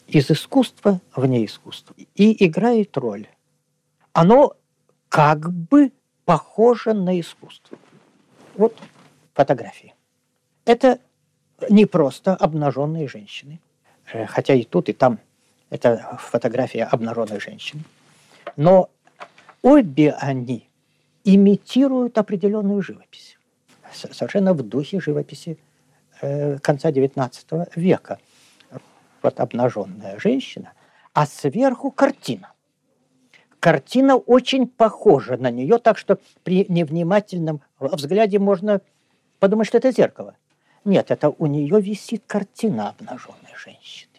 из 0.09 0.31
искусства 0.31 1.01
в 1.15 1.25
неискусство 1.25 1.95
и 2.15 2.45
играет 2.45 2.97
роль. 2.97 3.27
Оно 4.13 4.55
как 5.07 5.51
бы 5.51 5.91
похоже 6.25 6.93
на 6.93 7.19
искусство. 7.19 7.77
Вот 8.55 8.75
фотографии. 9.33 9.93
Это 10.65 10.99
не 11.69 11.85
просто 11.85 12.35
обнаженные 12.35 13.07
женщины, 13.07 13.59
э, 14.11 14.25
хотя 14.25 14.53
и 14.53 14.63
тут, 14.63 14.89
и 14.89 14.93
там 14.93 15.19
это 15.69 16.17
фотография 16.19 16.83
обнаженной 16.85 17.39
женщины, 17.39 17.83
но 18.55 18.89
обе 19.61 20.11
они 20.13 20.69
имитируют 21.23 22.17
определенную 22.17 22.81
живопись, 22.81 23.37
совершенно 23.91 24.53
в 24.53 24.63
духе 24.63 24.99
живописи 24.99 25.59
э, 26.21 26.57
конца 26.59 26.91
XIX 26.91 27.71
века. 27.75 28.19
Вот 29.21 29.39
обнаженная 29.39 30.19
женщина, 30.19 30.73
а 31.13 31.25
сверху 31.25 31.91
картина. 31.91 32.53
Картина 33.59 34.15
очень 34.15 34.67
похожа 34.67 35.35
на 35.37 35.51
нее, 35.51 35.79
так 35.79 35.97
что 35.97 36.19
при 36.43 36.65
невнимательном 36.69 37.61
взгляде 37.79 38.39
можно 38.39 38.81
подумать, 39.39 39.67
что 39.67 39.77
это 39.77 39.91
зеркало. 39.91 40.35
Нет, 40.85 41.11
это 41.11 41.29
у 41.29 41.45
нее 41.45 41.81
висит 41.81 42.23
картина 42.25 42.89
обнаженной 42.89 43.53
женщины. 43.57 44.09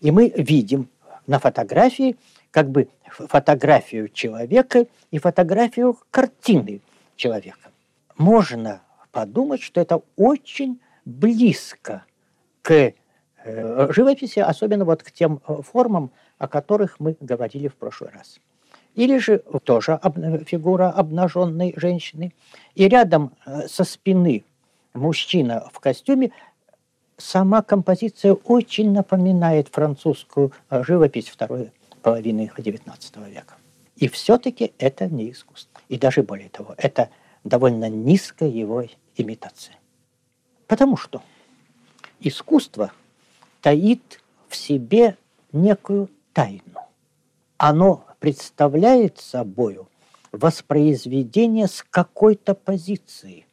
И 0.00 0.10
мы 0.12 0.32
видим 0.36 0.88
на 1.26 1.40
фотографии 1.40 2.16
как 2.50 2.70
бы 2.70 2.88
фотографию 3.08 4.08
человека 4.08 4.86
и 5.10 5.18
фотографию 5.18 5.98
картины 6.10 6.80
человека. 7.16 7.70
Можно 8.16 8.82
подумать, 9.10 9.60
что 9.60 9.80
это 9.80 10.02
очень 10.16 10.80
близко 11.04 12.04
к 12.62 12.92
живописи, 13.90 14.40
особенно 14.40 14.84
вот 14.84 15.02
к 15.02 15.10
тем 15.10 15.40
э, 15.46 15.62
формам, 15.62 16.10
о 16.38 16.48
которых 16.48 17.00
мы 17.00 17.16
говорили 17.20 17.68
в 17.68 17.76
прошлый 17.76 18.10
раз. 18.10 18.40
Или 18.94 19.18
же 19.18 19.38
тоже 19.64 20.00
фигура 20.46 20.90
обнаженной 20.90 21.74
женщины, 21.76 22.32
и 22.74 22.88
рядом 22.88 23.32
э, 23.46 23.68
со 23.68 23.84
спины 23.84 24.44
мужчина 24.94 25.68
в 25.72 25.80
костюме, 25.80 26.32
сама 27.16 27.62
композиция 27.62 28.32
очень 28.32 28.92
напоминает 28.92 29.68
французскую 29.68 30.52
э, 30.70 30.82
живопись 30.84 31.28
второй 31.28 31.72
половины 32.02 32.50
XIX 32.56 33.30
века. 33.30 33.54
И 33.96 34.08
все-таки 34.08 34.72
это 34.78 35.06
не 35.06 35.30
искусство. 35.30 35.80
И 35.88 35.98
даже 35.98 36.22
более 36.22 36.48
того, 36.48 36.74
это 36.76 37.10
довольно 37.44 37.88
низкая 37.88 38.48
его 38.48 38.84
имитация. 39.16 39.76
Потому 40.66 40.96
что 40.96 41.22
искусство 42.20 42.92
таит 43.60 44.20
в 44.48 44.56
себе 44.56 45.16
некую 45.52 46.10
тайну. 46.32 46.80
Оно 47.56 48.04
представляет 48.18 49.18
собою 49.18 49.88
воспроизведение 50.32 51.66
с 51.66 51.82
какой-то 51.82 52.54
позиции 52.54 53.46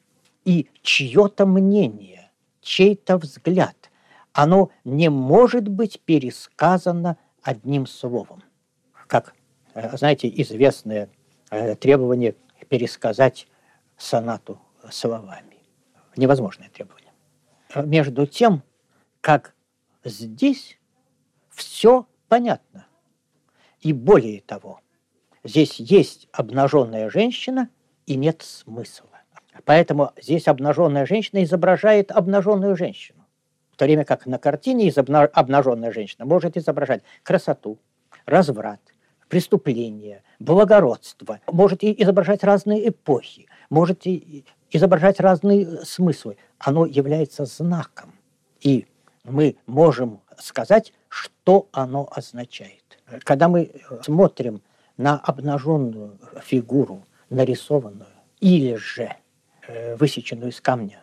и 0.44 0.70
чье-то 0.82 1.46
мнение, 1.46 2.32
чей-то 2.62 3.18
взгляд. 3.18 3.76
Оно 4.34 4.70
не 4.84 5.10
может 5.10 5.68
быть 5.68 6.02
пересказано 6.02 7.18
одним 7.42 7.88
словом. 7.88 8.44
Как, 9.08 9.34
э, 9.74 9.96
знаете, 9.98 10.32
известное 10.42 11.10
э, 11.50 11.76
требование 11.76 12.36
пересказать 12.70 13.48
сонату 13.98 14.60
словами. 14.92 15.58
Невозможное 16.16 16.70
требование. 16.70 17.12
Между 17.76 18.26
тем, 18.26 18.64
как 19.22 19.55
здесь 20.06 20.80
все 21.50 22.08
понятно. 22.28 22.86
И 23.82 23.94
более 23.94 24.42
того, 24.42 24.80
здесь 25.44 25.80
есть 25.80 26.28
обнаженная 26.32 27.10
женщина 27.10 27.70
и 28.06 28.16
нет 28.16 28.42
смысла. 28.42 29.10
Поэтому 29.64 30.12
здесь 30.22 30.48
обнаженная 30.48 31.06
женщина 31.06 31.44
изображает 31.44 32.12
обнаженную 32.12 32.76
женщину. 32.76 33.26
В 33.72 33.78
то 33.78 33.86
время 33.86 34.06
как 34.06 34.26
на 34.26 34.38
картине 34.38 34.92
обнаженная 34.92 35.92
женщина 35.92 36.26
может 36.26 36.58
изображать 36.58 37.04
красоту, 37.24 37.80
разврат, 38.26 38.82
преступление, 39.28 40.24
благородство, 40.40 41.40
может 41.52 41.84
и 41.84 42.02
изображать 42.02 42.44
разные 42.44 42.90
эпохи, 42.90 43.48
может 43.70 44.06
и 44.08 44.46
изображать 44.72 45.20
разные 45.20 45.84
смыслы. 45.84 46.38
Оно 46.58 46.86
является 46.86 47.46
знаком. 47.46 48.14
И 48.62 48.88
мы 49.26 49.58
можем 49.66 50.22
сказать, 50.40 50.94
что 51.10 51.68
оно 51.72 52.08
означает. 52.12 53.00
Когда 53.24 53.48
мы 53.48 53.72
смотрим 54.02 54.62
на 54.98 55.20
обнаженную 55.20 56.18
фигуру, 56.44 57.06
нарисованную, 57.30 58.08
или 58.40 58.76
же 58.76 59.16
Э, 59.68 59.96
высеченную 59.96 60.52
из 60.52 60.62
камня 60.62 61.02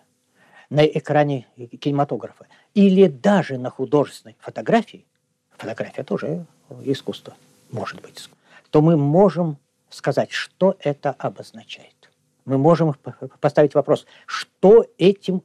на 0.71 0.87
экране 0.87 1.49
кинематографа 1.81 2.47
или 2.75 3.09
даже 3.09 3.59
на 3.59 3.71
художественной 3.71 4.37
фотографии, 4.39 5.05
фотография 5.57 6.05
тоже 6.05 6.47
искусство, 6.85 7.35
может 7.73 8.01
быть, 8.01 8.31
то 8.71 8.81
мы 8.81 8.97
можем 8.97 9.59
сказать, 9.91 10.31
что 10.31 10.77
это 10.79 11.11
обозначает. 11.11 12.13
Мы 12.45 12.57
можем 12.57 12.95
поставить 13.41 13.75
вопрос, 13.75 14.07
что 14.27 14.87
этим 14.97 15.43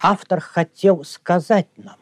автор 0.00 0.40
хотел 0.40 1.04
сказать 1.04 1.68
нам. 1.76 1.96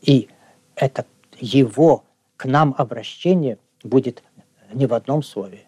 И 0.00 0.28
это 0.74 1.06
его 1.38 2.04
к 2.36 2.46
нам 2.46 2.74
обращение 2.76 3.58
будет 3.82 4.22
не 4.72 4.86
в 4.86 4.94
одном 4.94 5.22
слове. 5.22 5.66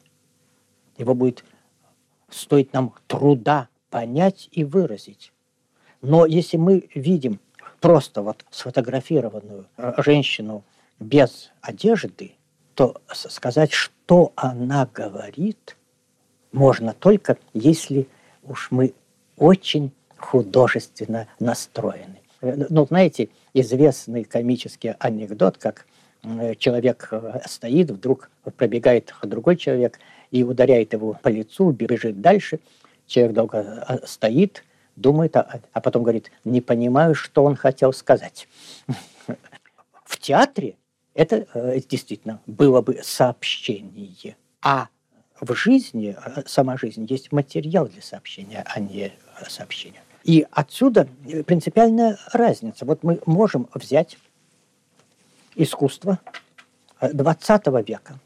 Его 0.97 1.15
будет 1.15 1.45
стоить 2.29 2.73
нам 2.73 2.95
труда 3.07 3.69
понять 3.91 4.49
и 4.53 4.65
выразить. 4.65 5.33
Но 6.01 6.27
если 6.27 6.57
мы 6.57 6.89
видим 6.95 7.41
просто 7.81 8.23
вот 8.23 8.45
сфотографированную 8.51 9.67
женщину 9.99 10.65
без 10.99 11.51
одежды, 11.61 12.33
то 12.75 13.01
сказать, 13.09 13.73
что 13.73 14.33
она 14.37 14.87
говорит, 14.87 15.77
можно 16.53 16.93
только, 16.93 17.37
если 17.53 18.09
уж 18.43 18.71
мы 18.71 18.95
очень 19.37 19.93
художественно 20.21 21.27
настроены. 21.39 22.21
Э, 22.41 22.67
ну, 22.69 22.87
знаете, 22.87 23.29
известный 23.55 24.25
комический 24.25 24.95
анекдот, 24.99 25.59
как 25.59 25.87
э, 26.23 26.55
человек 26.57 27.13
стоит, 27.47 27.91
вдруг 27.91 28.31
пробегает 28.57 29.15
другой 29.23 29.57
человек 29.57 29.99
и 30.31 30.43
ударяет 30.45 30.93
его 30.93 31.19
по 31.23 31.29
лицу, 31.29 31.71
бежит 31.71 32.21
дальше. 32.21 32.61
Человек 33.07 33.35
долго 33.35 34.01
стоит, 34.05 34.63
думает, 34.97 35.37
а, 35.37 35.61
а 35.73 35.81
потом 35.81 36.03
говорит, 36.03 36.31
не 36.45 36.61
понимаю, 36.61 37.15
что 37.15 37.45
он 37.45 37.57
хотел 37.57 37.93
сказать. 37.93 38.47
В 40.05 40.19
театре 40.19 40.77
это 41.15 41.47
э, 41.55 41.81
действительно 41.89 42.41
было 42.47 42.83
бы 42.83 43.01
сообщение. 43.03 44.37
А 44.63 44.89
в 45.41 45.55
жизни, 45.55 46.17
э, 46.17 46.43
сама 46.47 46.77
жизнь, 46.77 47.07
есть 47.09 47.33
материал 47.33 47.87
для 47.87 48.03
сообщения, 48.03 48.65
а 48.67 48.81
не 48.81 49.07
э, 49.07 49.13
сообщение. 49.49 50.03
И 50.25 50.47
отсюда 50.51 51.09
принципиальная 51.47 52.19
разница. 52.33 52.85
Вот 52.85 53.03
мы 53.03 53.21
можем 53.27 53.69
взять 53.75 54.19
искусство 55.55 56.19
XX 57.01 57.85
века 57.87 58.19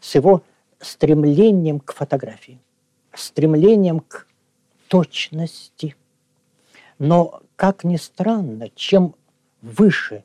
с 0.00 0.14
его 0.14 0.42
стремлением 0.80 1.80
к 1.80 1.94
фотографии, 1.94 2.58
стремлением 3.14 4.00
к 4.00 4.26
точности. 4.88 5.96
Но, 6.98 7.42
как 7.56 7.84
ни 7.84 7.96
странно, 7.96 8.68
чем 8.74 9.14
выше 9.62 10.24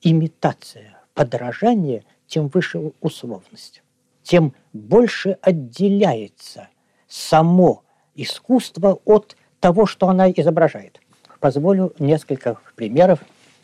имитация, 0.00 0.98
подражание, 1.14 2.04
тем 2.26 2.48
выше 2.48 2.92
условность, 3.00 3.82
тем 4.22 4.54
больше 4.72 5.38
отделяется 5.42 6.68
само 7.06 7.82
искусство 8.14 9.00
от 9.04 9.36
того, 9.60 9.86
что 9.86 10.08
она 10.08 10.30
изображает. 10.30 11.00
Позволю 11.40 11.94
несколько 11.98 12.58
примеров 12.74 13.20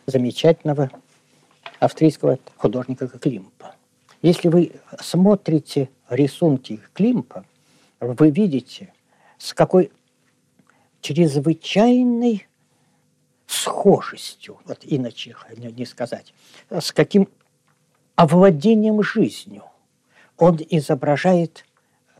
замечательного 0.06 0.90
австрийского 1.80 2.38
художника 2.56 3.08
Климпа. 3.08 3.74
Если 4.22 4.48
вы 4.48 4.72
смотрите 5.00 5.90
рисунки 6.08 6.80
Климпа, 6.92 7.44
вы 8.00 8.30
видите, 8.30 8.92
с 9.38 9.52
какой 9.52 9.90
чрезвычайной 11.00 12.46
схожестью, 13.46 14.58
вот 14.64 14.78
иначе 14.82 15.36
не 15.56 15.84
сказать, 15.84 16.32
с 16.70 16.92
каким 16.92 17.28
овладением 18.16 19.02
жизнью 19.02 19.64
он 20.38 20.58
изображает 20.70 21.64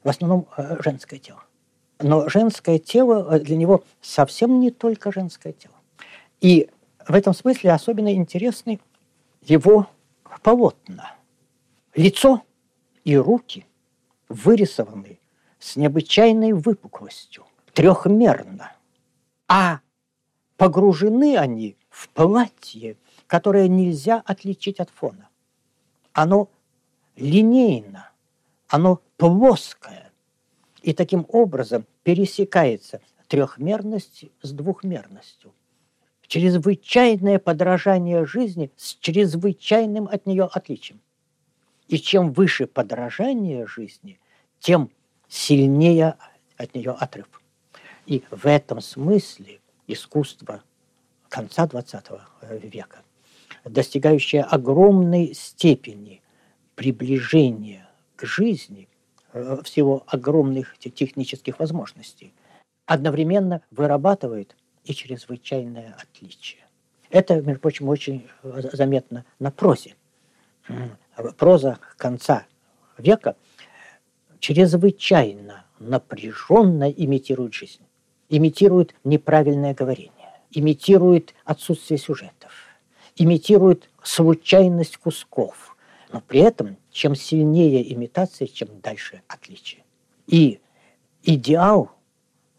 в 0.03 0.09
основном 0.09 0.47
э, 0.57 0.77
женское 0.85 1.19
тело. 1.19 1.43
Но 2.05 2.29
женское 2.29 2.79
тело 2.79 3.35
э, 3.35 3.41
для 3.41 3.57
него 3.57 3.83
совсем 4.03 4.61
не 4.61 4.71
только 4.71 5.11
женское 5.11 5.55
тело. 5.55 5.75
И 6.43 6.69
в 7.09 7.15
этом 7.15 7.33
смысле 7.33 7.73
особенно 7.73 8.13
интересны 8.13 8.79
его 9.41 9.89
полотна. 10.43 11.15
Лицо 11.95 12.43
и 13.05 13.17
руки 13.17 13.67
вырисованы 14.29 15.19
с 15.59 15.77
необычайной 15.77 16.53
выпуклостью, 16.53 17.47
трехмерно. 17.73 18.73
А 19.49 19.81
погружены 20.59 21.39
они 21.39 21.75
в 21.89 22.11
платье, 22.11 22.99
которое 23.27 23.67
нельзя 23.67 24.23
отличить 24.27 24.79
от 24.79 24.91
фона. 24.91 25.31
Оно 26.13 26.51
линейно, 27.17 28.11
оно 28.69 29.01
плоское. 29.17 30.04
И 30.85 30.93
таким 30.93 31.25
образом 31.31 31.87
пересекается 32.03 33.01
трехмерность 33.27 34.27
с 34.43 34.53
двухмерностью. 34.53 35.55
Чрезвычайное 36.27 37.39
подражание 37.39 38.27
жизни 38.27 38.71
с 38.77 38.95
чрезвычайным 39.01 40.07
от 40.07 40.27
нее 40.27 40.45
отличием. 40.45 41.01
И 41.89 41.97
чем 41.97 42.35
выше 42.35 42.67
подражание 42.67 43.67
жизни, 43.67 44.21
тем 44.59 44.91
сильнее 45.27 46.17
от 46.59 46.75
нее 46.75 46.91
отрыв. 46.91 47.29
И 48.05 48.23
в 48.31 48.45
этом 48.45 48.83
смысле 48.83 49.61
искусство 49.87 50.63
конца 51.31 51.65
XX 51.67 52.21
века, 52.61 52.99
достигающее 53.65 54.43
огромной 54.43 55.33
степени 55.33 56.21
приближения 56.75 57.89
к 58.17 58.27
жизни 58.27 58.87
э, 59.35 59.59
всего 59.63 60.05
огромных 60.07 60.79
технических 60.79 61.59
возможностей, 61.59 62.33
одновременно 62.87 63.61
вырабатывает 63.71 64.57
и 64.85 64.95
чрезвычайное 64.95 65.95
отличие. 66.01 66.63
Это, 67.11 67.43
между 67.43 67.61
прочим, 67.61 67.89
очень 67.89 68.27
э, 68.43 68.63
заметно 68.73 69.27
на 69.39 69.51
прозе. 69.51 69.97
Проза 71.37 71.79
конца 71.99 72.47
века 72.97 73.37
чрезвычайно 74.41 75.67
напряженно 75.79 76.91
имитирует 76.91 77.53
жизнь 77.53 77.85
имитирует 78.29 78.95
неправильное 79.05 79.75
говорение, 79.75 80.13
имитирует 80.51 81.35
отсутствие 81.45 81.99
сюжетов, 81.99 82.53
имитирует 83.17 83.89
случайность 84.03 84.97
кусков. 84.97 85.77
Но 86.13 86.21
при 86.21 86.41
этом, 86.41 86.77
чем 86.95 87.17
сильнее 87.17 87.93
имитация, 87.93 88.47
чем 88.47 88.69
дальше 88.81 89.23
отличие. 89.27 89.83
И 90.29 90.61
идеал 91.25 91.91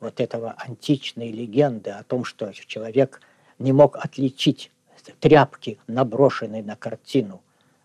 вот 0.02 0.20
этого 0.20 0.52
античной 0.58 1.32
легенды 1.32 1.92
о 1.92 2.04
том, 2.04 2.26
что 2.26 2.52
человек 2.52 3.22
не 3.60 3.72
мог 3.72 3.96
отличить 3.96 4.72
тряпки, 5.22 5.80
наброшенной 5.88 6.62
на 6.64 6.76
картину, 6.76 7.42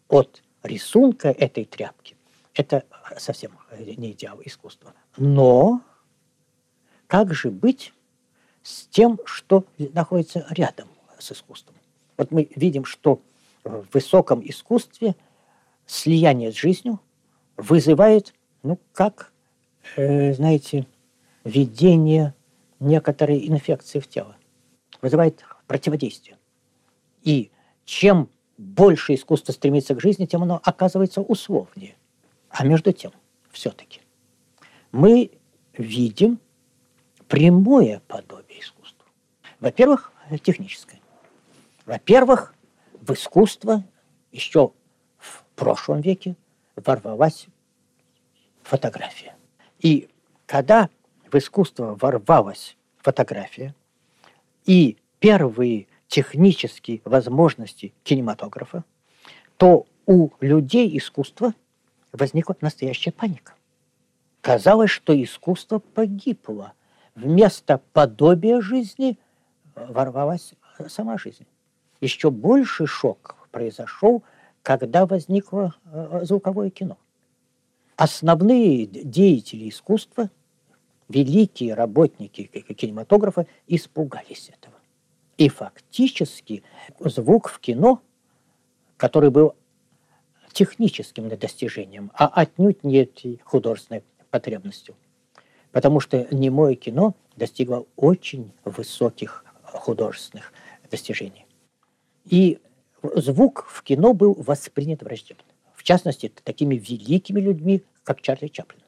от 0.08 0.42
рисунка 0.64 1.28
этой 1.28 1.64
тряпки, 1.64 2.16
это 2.54 2.82
совсем 3.16 3.52
не 3.78 4.10
идеал 4.10 4.40
искусства. 4.44 4.92
Но 5.16 5.80
как 7.06 7.32
же 7.32 7.52
быть 7.52 7.94
с 8.64 8.86
тем, 8.86 9.20
что 9.24 9.64
находится 9.78 10.44
рядом 10.50 10.88
с 11.16 11.30
искусством? 11.30 11.76
Вот 12.16 12.32
мы 12.32 12.50
видим, 12.56 12.84
что 12.84 13.22
в 13.62 13.86
высоком 13.92 14.42
искусстве 14.44 15.14
слияние 15.90 16.52
с 16.52 16.56
жизнью 16.56 17.00
вызывает, 17.56 18.32
ну, 18.62 18.78
как, 18.92 19.32
э, 19.96 20.32
знаете, 20.34 20.86
введение 21.44 22.34
некоторой 22.78 23.46
инфекции 23.48 23.98
в 23.98 24.08
тело, 24.08 24.36
вызывает 25.02 25.44
противодействие. 25.66 26.38
И 27.22 27.50
чем 27.84 28.30
больше 28.56 29.14
искусство 29.14 29.52
стремится 29.52 29.94
к 29.94 30.00
жизни, 30.00 30.26
тем 30.26 30.42
оно 30.42 30.60
оказывается 30.64 31.20
условнее. 31.20 31.96
А 32.50 32.64
между 32.64 32.92
тем, 32.92 33.12
все-таки, 33.50 34.00
мы 34.92 35.30
видим 35.76 36.38
прямое 37.28 38.00
подобие 38.06 38.60
искусства. 38.60 39.06
Во-первых, 39.60 40.12
техническое. 40.42 41.00
Во-первых, 41.84 42.54
в 43.00 43.12
искусство 43.12 43.84
еще 44.32 44.72
прошлом 45.60 46.00
веке 46.00 46.36
ворвалась 46.74 47.46
фотография. 48.62 49.34
И 49.78 50.08
когда 50.46 50.88
в 51.30 51.36
искусство 51.36 51.98
ворвалась 52.00 52.78
фотография, 52.96 53.74
и 54.64 54.96
первые 55.18 55.86
технические 56.08 57.02
возможности 57.04 57.92
кинематографа, 58.04 58.84
то 59.58 59.86
у 60.06 60.30
людей 60.40 60.96
искусства 60.96 61.52
возникла 62.10 62.56
настоящая 62.62 63.12
паника. 63.12 63.52
Казалось, 64.40 64.90
что 64.90 65.12
искусство 65.22 65.78
погибло 65.78 66.72
вместо 67.14 67.82
подобия 67.92 68.62
жизни 68.62 69.18
ворвалась 69.74 70.54
сама 70.88 71.18
жизнь. 71.18 71.46
Еще 72.00 72.30
больший 72.30 72.86
шок 72.86 73.36
произошел, 73.50 74.22
когда 74.62 75.06
возникло 75.06 75.74
э, 75.84 76.20
звуковое 76.24 76.70
кино. 76.70 76.98
Основные 77.96 78.86
деятели 78.86 79.68
искусства, 79.68 80.30
великие 81.08 81.74
работники 81.74 82.44
кинематографа 82.74 83.46
испугались 83.66 84.48
этого. 84.48 84.76
И 85.36 85.48
фактически 85.48 86.62
звук 86.98 87.48
в 87.48 87.58
кино, 87.60 88.02
который 88.96 89.30
был 89.30 89.54
техническим 90.52 91.28
достижением, 91.28 92.10
а 92.14 92.26
отнюдь 92.26 92.84
не 92.84 93.08
художественной 93.44 94.04
потребностью– 94.30 94.94
Потому 95.72 96.00
что 96.00 96.26
немое 96.30 96.74
кино 96.74 97.14
достигло 97.36 97.86
очень 97.96 98.52
высоких 98.64 99.44
художественных 99.62 100.52
достижений. 100.90 101.46
И 102.24 102.60
звук 103.02 103.66
в 103.68 103.82
кино 103.82 104.12
был 104.12 104.34
воспринят 104.34 105.02
враждебно. 105.02 105.44
В 105.74 105.82
частности, 105.82 106.32
такими 106.44 106.76
великими 106.76 107.40
людьми, 107.40 107.82
как 108.04 108.20
Чарли 108.20 108.48
Чаплин, 108.48 108.82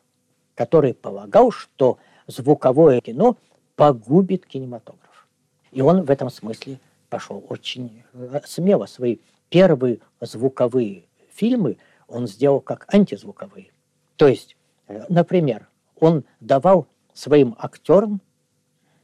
который 0.54 0.94
полагал, 0.94 1.50
что 1.50 1.98
звуковое 2.26 3.00
кино 3.00 3.36
погубит 3.76 4.46
кинематограф. 4.46 5.26
И 5.70 5.80
он 5.80 6.02
в 6.02 6.10
этом 6.10 6.30
смысле 6.30 6.78
пошел 7.08 7.44
очень 7.48 8.02
э, 8.12 8.40
смело. 8.44 8.86
Свои 8.86 9.18
первые 9.48 10.00
звуковые 10.20 11.04
фильмы 11.32 11.78
он 12.08 12.26
сделал 12.26 12.60
как 12.60 12.92
антизвуковые. 12.92 13.70
То 14.16 14.28
есть, 14.28 14.56
э, 14.88 15.04
например, 15.08 15.68
он 15.98 16.24
давал 16.40 16.86
своим 17.14 17.54
актерам 17.58 18.20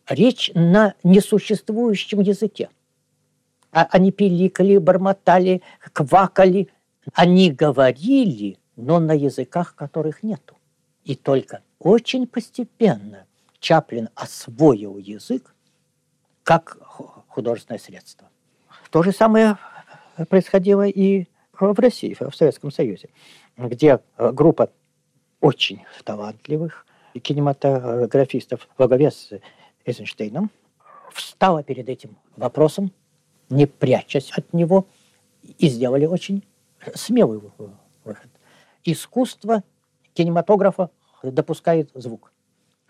речь 0.07 0.51
на 0.55 0.95
несуществующем 1.03 2.21
языке. 2.21 2.71
А 3.73 3.87
они 3.91 4.13
пиликали, 4.13 4.79
бормотали, 4.79 5.63
квакали. 5.93 6.69
Они 7.15 7.51
говорили, 7.51 8.59
но 8.77 8.99
на 8.99 9.13
языках, 9.13 9.75
которых 9.75 10.23
нету. 10.23 10.57
И 11.05 11.15
только 11.15 11.63
очень 11.79 12.27
постепенно 12.27 13.27
Чаплин 13.61 14.09
освоил 14.15 14.99
язык 14.99 15.55
как 16.45 16.79
художественное 17.29 17.79
средство. 17.79 18.29
То 18.91 19.03
же 19.03 19.13
самое 19.13 19.59
происходило 20.29 20.87
и 20.87 21.27
в 21.53 21.79
России, 21.79 22.17
в 22.19 22.35
Советском 22.35 22.71
Союзе, 22.71 23.11
где 23.57 24.01
группа 24.17 24.71
очень 25.41 25.85
талантливых 26.05 26.87
кинематографистов 27.21 28.69
во 28.79 28.87
главе 28.87 29.11
с 29.11 29.33
Эйзенштейном 29.85 30.51
встала 31.13 31.63
перед 31.63 31.89
этим 31.89 32.17
вопросом, 32.37 32.93
не 33.51 33.67
прячась 33.67 34.31
от 34.33 34.53
него, 34.53 34.87
и 35.43 35.69
сделали 35.69 36.07
очень 36.07 36.45
смелый 36.95 37.41
выход. 38.05 38.31
Искусство 38.85 39.63
кинематографа 40.15 40.91
допускает 41.23 41.91
звук. 41.95 42.33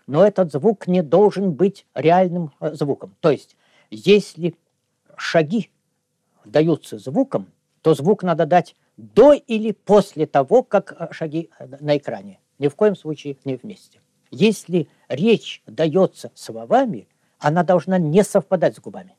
Но 0.07 0.25
этот 0.25 0.51
звук 0.51 0.87
не 0.87 1.03
должен 1.03 1.51
быть 1.51 1.85
реальным 1.93 2.51
э, 2.59 2.73
звуком. 2.73 3.15
То 3.19 3.29
есть, 3.29 3.55
если 3.91 4.55
шаги 5.15 5.69
даются 6.45 6.97
звуком, 6.97 7.51
то 7.83 7.93
звук 7.93 8.23
надо 8.23 8.47
дать 8.47 8.75
до 8.97 9.33
или 9.33 9.71
после 9.71 10.25
того, 10.25 10.63
как 10.63 10.95
э, 10.99 11.13
шаги 11.13 11.51
э, 11.59 11.67
на 11.79 11.95
экране. 11.97 12.39
Ни 12.57 12.69
в 12.69 12.75
коем 12.75 12.95
случае 12.95 13.37
не 13.45 13.55
вместе. 13.55 13.99
Если 14.31 14.87
речь 15.07 15.61
дается 15.67 16.31
словами, 16.33 17.07
она 17.37 17.63
должна 17.63 17.99
не 17.99 18.23
совпадать 18.23 18.75
с 18.75 18.79
губами. 18.79 19.15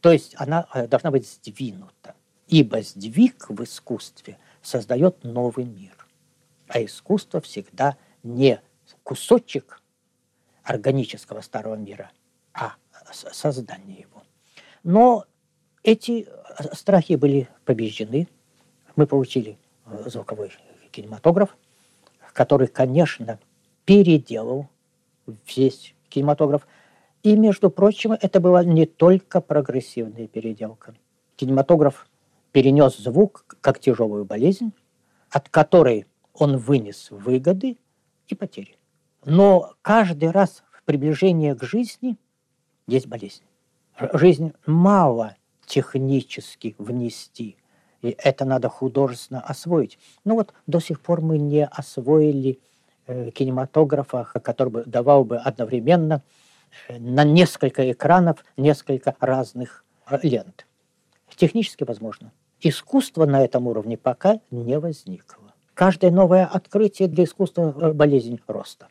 То 0.00 0.12
есть 0.12 0.34
она 0.38 0.66
должна 0.88 1.10
быть 1.10 1.28
сдвинута. 1.28 2.14
Ибо 2.48 2.82
сдвиг 2.82 3.48
в 3.48 3.62
искусстве 3.62 4.38
создает 4.62 5.22
новый 5.22 5.64
мир. 5.64 6.06
А 6.68 6.82
искусство 6.84 7.40
всегда 7.40 7.96
не 8.22 8.60
кусочек 9.02 9.80
органического 10.62 11.40
старого 11.40 11.76
мира, 11.76 12.10
а 12.52 12.74
создание 13.12 14.00
его. 14.00 14.22
Но 14.82 15.26
эти 15.82 16.28
страхи 16.72 17.14
были 17.14 17.48
побеждены. 17.64 18.28
Мы 18.96 19.06
получили 19.06 19.58
э, 19.86 20.08
звуковой 20.10 20.52
кинематограф, 20.90 21.56
который, 22.32 22.66
конечно, 22.66 23.38
переделал 23.84 24.68
весь 25.54 25.94
кинематограф. 26.08 26.66
И, 27.22 27.36
между 27.36 27.70
прочим, 27.70 28.12
это 28.12 28.40
была 28.40 28.64
не 28.64 28.86
только 28.86 29.40
прогрессивная 29.40 30.26
переделка. 30.26 30.94
Кинематограф 31.36 32.08
перенес 32.52 32.96
звук 32.96 33.44
как 33.60 33.78
тяжелую 33.78 34.24
болезнь, 34.24 34.72
от 35.30 35.48
которой 35.48 36.06
он 36.32 36.56
вынес 36.56 37.10
выгоды 37.10 37.76
и 38.28 38.34
потери. 38.34 38.78
Но 39.24 39.74
каждый 39.82 40.30
раз 40.30 40.62
в 40.72 40.82
приближении 40.84 41.52
к 41.52 41.62
жизни 41.62 42.16
есть 42.86 43.06
болезнь. 43.06 43.42
Жизнь 44.14 44.54
мало 44.64 45.36
технически 45.66 46.74
внести, 46.78 47.56
и 48.00 48.16
это 48.18 48.46
надо 48.46 48.70
художественно 48.70 49.40
освоить. 49.40 49.98
Ну 50.24 50.36
вот 50.36 50.54
до 50.66 50.80
сих 50.80 51.00
пор 51.00 51.20
мы 51.20 51.38
не 51.38 51.66
освоили 51.66 52.60
э, 53.06 53.30
кинематографа, 53.30 54.24
который 54.42 54.70
бы 54.70 54.84
давал 54.86 55.24
бы 55.24 55.36
одновременно 55.36 56.22
на 56.88 57.24
несколько 57.24 57.90
экранов 57.90 58.44
несколько 58.56 59.14
разных 59.20 59.84
э, 60.08 60.18
лент. 60.22 60.66
Технически 61.36 61.84
возможно. 61.84 62.32
Искусство 62.60 63.24
на 63.24 63.42
этом 63.42 63.66
уровне 63.66 63.96
пока 63.96 64.40
не 64.50 64.78
возникло. 64.78 65.54
Каждое 65.74 66.10
новое 66.10 66.44
открытие 66.44 67.08
для 67.08 67.24
искусства– 67.24 67.92
болезнь 67.94 68.40
роста. 68.46 68.88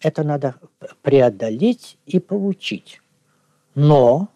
Это 0.00 0.24
надо 0.24 0.56
преодолеть 1.02 1.98
и 2.06 2.18
получить. 2.18 3.00
Но 3.74 4.28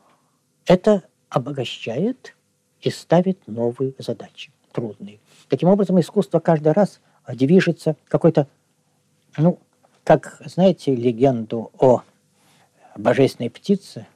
это 0.67 1.03
обогащает 1.29 2.37
и 2.81 2.91
ставит 2.91 3.47
новые 3.47 3.95
задачи, 3.99 4.53
трудные. 4.73 5.19
Таким 5.49 5.69
образом, 5.69 5.99
искусство 5.99 6.39
каждый 6.39 6.73
раз 6.73 7.01
движется 7.27 7.97
какой-то, 8.07 8.47
ну, 9.37 9.59
как, 10.05 10.41
знаете, 10.45 10.95
легенду 10.95 11.73
о 11.79 12.03
божественной 12.97 13.51
птице, 13.51 14.07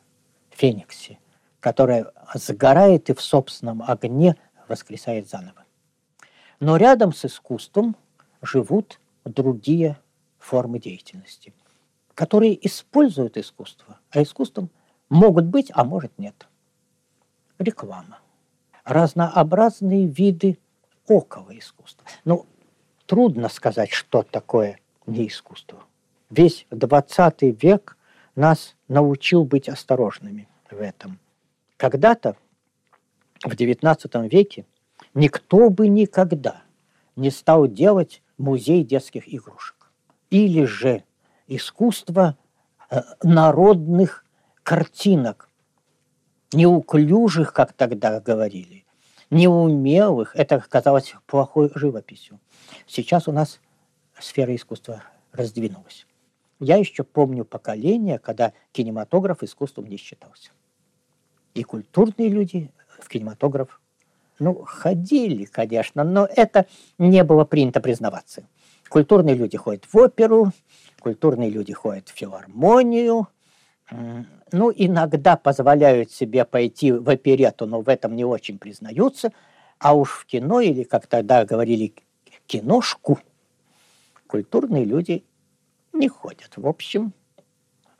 фениксе, 0.51 1.19
которая 1.61 2.13
сгорает 2.35 3.11
и 3.11 3.15
в 3.15 3.21
собственном 3.21 3.83
огне 3.83 4.37
воскресает 4.69 5.29
заново. 5.29 5.65
Но 6.61 6.77
рядом 6.77 7.13
с 7.13 7.25
искусством 7.25 7.97
живут 8.43 9.01
другие 9.25 9.99
формы 10.39 10.79
деятельности, 10.79 11.53
которые 12.15 12.65
используют 12.67 13.37
искусство, 13.37 13.99
а 14.11 14.23
искусством 14.23 14.71
могут 15.09 15.47
быть, 15.47 15.71
а 15.75 15.85
может 15.85 16.19
нет. 16.19 16.47
Реклама. 17.59 18.19
Разнообразные 18.85 20.07
виды 20.07 20.59
около 21.07 21.57
искусства. 21.59 22.07
Ну, 22.25 22.47
трудно 23.07 23.49
сказать, 23.49 23.91
что 23.91 24.23
такое 24.23 24.79
не 25.07 25.29
искусство. 25.29 25.83
Весь 26.31 26.67
20 26.71 27.63
век 27.63 27.97
нас 28.35 28.75
научил 28.89 29.45
быть 29.45 29.69
осторожными 29.69 30.49
в 30.71 30.81
этом. 30.81 31.19
Когда-то 31.77 32.37
в 33.45 33.53
XIX 33.53 34.29
веке 34.29 34.67
никто 35.15 35.71
бы 35.71 35.89
никогда 35.89 36.63
не 37.17 37.31
стал 37.31 37.67
делать 37.67 38.23
музей 38.39 38.85
детских 38.85 39.33
игрушек. 39.33 39.91
Или 40.31 40.65
же 40.65 41.05
искусство 41.47 42.37
э, 42.91 43.03
народных 43.23 44.25
картинок, 44.63 45.49
неуклюжих, 46.53 47.53
как 47.53 47.73
тогда 47.73 48.21
говорили, 48.21 48.85
неумелых. 49.31 50.35
Это 50.35 50.61
казалось 50.61 51.15
плохой 51.27 51.71
живописью. 51.75 52.41
Сейчас 52.87 53.29
у 53.29 53.33
нас 53.33 53.61
сфера 54.19 54.55
искусства 54.55 55.03
раздвинулась. 55.33 56.07
Я 56.61 56.77
еще 56.77 57.05
помню 57.05 57.45
поколение, 57.45 58.19
когда 58.19 58.53
кинематограф 58.73 59.43
искусством 59.43 59.87
не 59.87 59.97
считался. 59.97 60.51
И 61.55 61.63
культурные 61.63 62.29
люди 62.29 62.71
в 63.01 63.09
кинематограф 63.09 63.81
ну, 64.39 64.65
ходили, 64.65 65.45
конечно, 65.45 66.05
но 66.05 66.27
это 66.27 66.67
не 66.99 67.23
было 67.25 67.45
принято 67.45 67.81
признаваться. 67.81 68.47
Культурные 68.89 69.35
люди 69.35 69.57
ходят 69.57 69.85
в 69.91 69.97
оперу, 69.97 70.53
культурные 71.01 71.51
люди 71.51 71.73
ходят 71.73 72.09
в 72.09 72.13
филармонию, 72.13 73.29
ну, 74.53 74.73
иногда 74.75 75.37
позволяют 75.37 76.11
себе 76.11 76.45
пойти 76.45 76.93
в 76.93 77.09
оперету, 77.09 77.67
но 77.67 77.81
в 77.81 77.89
этом 77.89 78.17
не 78.17 78.25
очень 78.25 78.59
признаются, 78.59 79.33
а 79.79 79.95
уж 79.95 80.11
в 80.11 80.27
кино, 80.27 80.61
или 80.61 80.85
как 80.85 81.07
тогда 81.07 81.45
говорили, 81.45 81.95
киношку, 82.47 83.19
культурные 84.27 84.85
люди 84.85 85.25
не 85.95 86.09
ходят. 86.09 86.53
В 86.57 86.67
общем, 86.67 87.13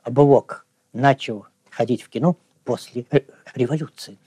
Блок 0.05 0.65
начал 0.93 1.47
ходить 1.69 2.03
в 2.03 2.09
кино 2.09 2.37
после 2.63 3.05
революции, 3.55 4.17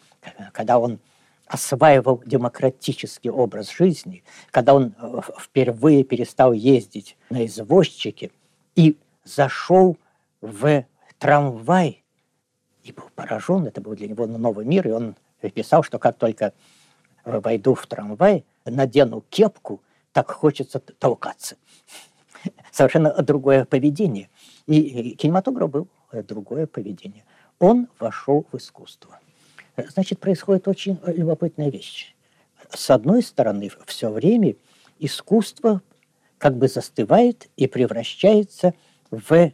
когда 0.52 0.78
он 0.78 0.98
осваивал 1.46 2.22
демократический 2.26 3.30
образ 3.30 3.70
жизни, 3.70 4.22
когда 4.50 4.74
он 4.74 4.94
э, 5.00 5.20
впервые 5.40 6.04
перестал 6.04 6.52
ездить 6.52 7.16
на 7.30 7.46
извозчике 7.46 8.30
и 8.74 8.98
зашел 9.24 9.96
в 10.42 10.84
трамвай 11.18 12.04
и 12.82 12.92
был 12.92 13.08
поражен, 13.14 13.66
это 13.66 13.80
был 13.80 13.94
для 13.94 14.08
него 14.08 14.26
новый 14.26 14.66
мир, 14.66 14.88
и 14.88 14.90
он 14.90 15.16
писал, 15.54 15.82
что 15.82 15.98
как 15.98 16.18
только 16.18 16.52
войду 17.24 17.74
в 17.74 17.86
трамвай, 17.86 18.44
надену 18.66 19.24
кепку, 19.30 19.82
так 20.12 20.30
хочется 20.30 20.80
толкаться. 20.80 21.56
Совершенно 22.72 23.12
другое 23.22 23.64
поведение. 23.64 24.28
И 24.66 25.14
кинематограф 25.16 25.70
был 25.70 25.88
другое 26.12 26.66
поведение. 26.66 27.24
он 27.58 27.88
вошел 27.98 28.46
в 28.52 28.56
искусство. 28.56 29.18
Значит, 29.76 30.20
происходит 30.20 30.68
очень 30.68 30.98
любопытная 31.06 31.70
вещь. 31.70 32.14
С 32.70 32.90
одной 32.90 33.22
стороны, 33.22 33.70
все 33.86 34.10
время 34.10 34.56
искусство 34.98 35.82
как 36.38 36.56
бы 36.56 36.68
застывает 36.68 37.48
и 37.56 37.66
превращается 37.66 38.74
в 39.10 39.52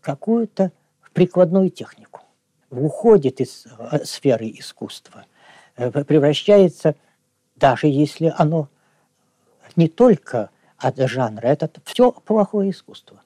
какую-то 0.00 0.72
прикладную 1.12 1.70
технику. 1.70 2.22
Уходит 2.70 3.40
из 3.40 3.66
э, 3.66 4.04
сферы 4.04 4.48
искусства, 4.50 5.26
э, 5.76 5.90
превращается, 6.04 6.94
даже 7.56 7.88
если 7.88 8.32
оно 8.36 8.68
не 9.76 9.88
только 9.88 10.50
от 10.80 10.98
жанра, 10.98 11.46
это 11.46 11.70
все 11.84 12.12
плохое 12.12 12.70
искусство. 12.70 13.22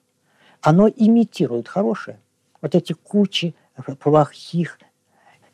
Оно 0.61 0.88
имитирует 0.88 1.69
хорошее. 1.69 2.19
Вот 2.61 2.75
эти 2.75 2.93
кучи 2.95 3.55
плохих 4.01 4.79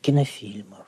кинофильмов, 0.01 0.87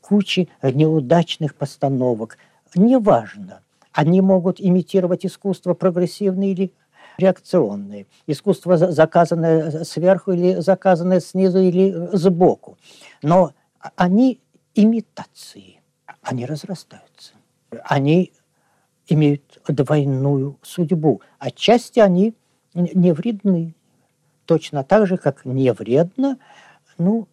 кучи 0.00 0.48
неудачных 0.62 1.54
постановок. 1.54 2.38
Неважно, 2.74 3.62
они 3.92 4.20
могут 4.20 4.60
имитировать 4.60 5.24
искусство 5.24 5.74
прогрессивное 5.74 6.48
или 6.48 6.72
реакционные. 7.18 8.06
Искусство, 8.26 8.76
заказанное 8.76 9.84
сверху 9.84 10.32
или 10.32 10.60
заказанное 10.60 11.20
снизу 11.20 11.58
или 11.60 11.92
сбоку. 12.12 12.76
Но 13.22 13.52
они 13.96 14.40
имитации, 14.74 15.80
они 16.22 16.44
разрастаются. 16.44 17.32
Они 17.84 18.32
имеют 19.08 19.60
двойную 19.68 20.58
судьбу. 20.62 21.20
Отчасти 21.38 22.00
они 22.00 22.34
не 22.74 23.12
вредны. 23.12 23.74
Точно 24.44 24.84
так 24.84 25.06
же, 25.06 25.16
как 25.16 25.44
не 25.44 25.72
вредно, 25.72 26.38
ну, 26.98 27.26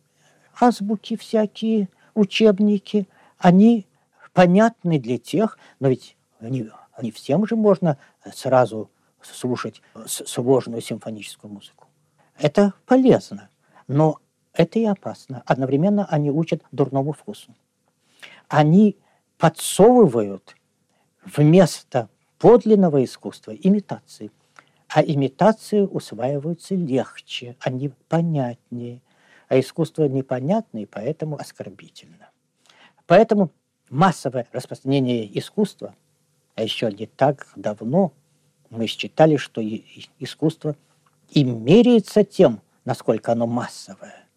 азбуки 0.60 1.16
всякие, 1.16 1.90
учебники, 2.16 3.08
они 3.38 3.86
понятны 4.34 5.00
для 5.00 5.18
тех, 5.18 5.58
но 5.80 5.90
ведь 5.90 6.18
не, 6.42 6.70
не 7.02 7.12
всем 7.12 7.46
же 7.46 7.56
можно 7.56 7.98
сразу 8.34 8.90
слушать 9.22 9.82
сложную 10.06 10.82
симфоническую 10.82 11.54
музыку. 11.54 11.88
Это 12.38 12.74
полезно, 12.86 13.50
но 13.88 14.20
это 14.54 14.80
и 14.80 14.86
опасно. 14.86 15.44
Одновременно 15.46 16.06
они 16.06 16.32
учат 16.32 16.64
дурному 16.72 17.14
вкусу. 17.14 17.54
Они 18.48 18.98
подсовывают 19.38 20.56
вместо 21.26 22.10
подлинного 22.38 23.04
искусства 23.04 23.52
имитации. 23.52 24.32
А 24.90 25.04
имитации 25.04 25.82
усваиваются 25.82 26.76
легче, 26.76 27.56
они 27.60 27.92
понятнее. 28.10 29.02
А 29.48 29.60
искусство 29.60 30.06
непонятно 30.06 30.80
и 30.80 30.86
поэтому 30.86 31.38
оскорбительно. 31.38 32.30
Поэтому 33.08 33.52
массовое 33.90 34.48
распространение 34.52 35.38
искусства, 35.38 35.96
а 36.56 36.64
еще 36.64 36.92
не 36.92 37.06
так 37.06 37.48
давно 37.56 38.14
мы 38.70 38.88
считали, 38.88 39.38
что 39.38 39.62
искусство 40.20 40.76
и 41.30 41.44
меряется 41.44 42.24
тем, 42.24 42.62
насколько 42.86 43.32
оно 43.32 43.48
массовое. 43.48 44.28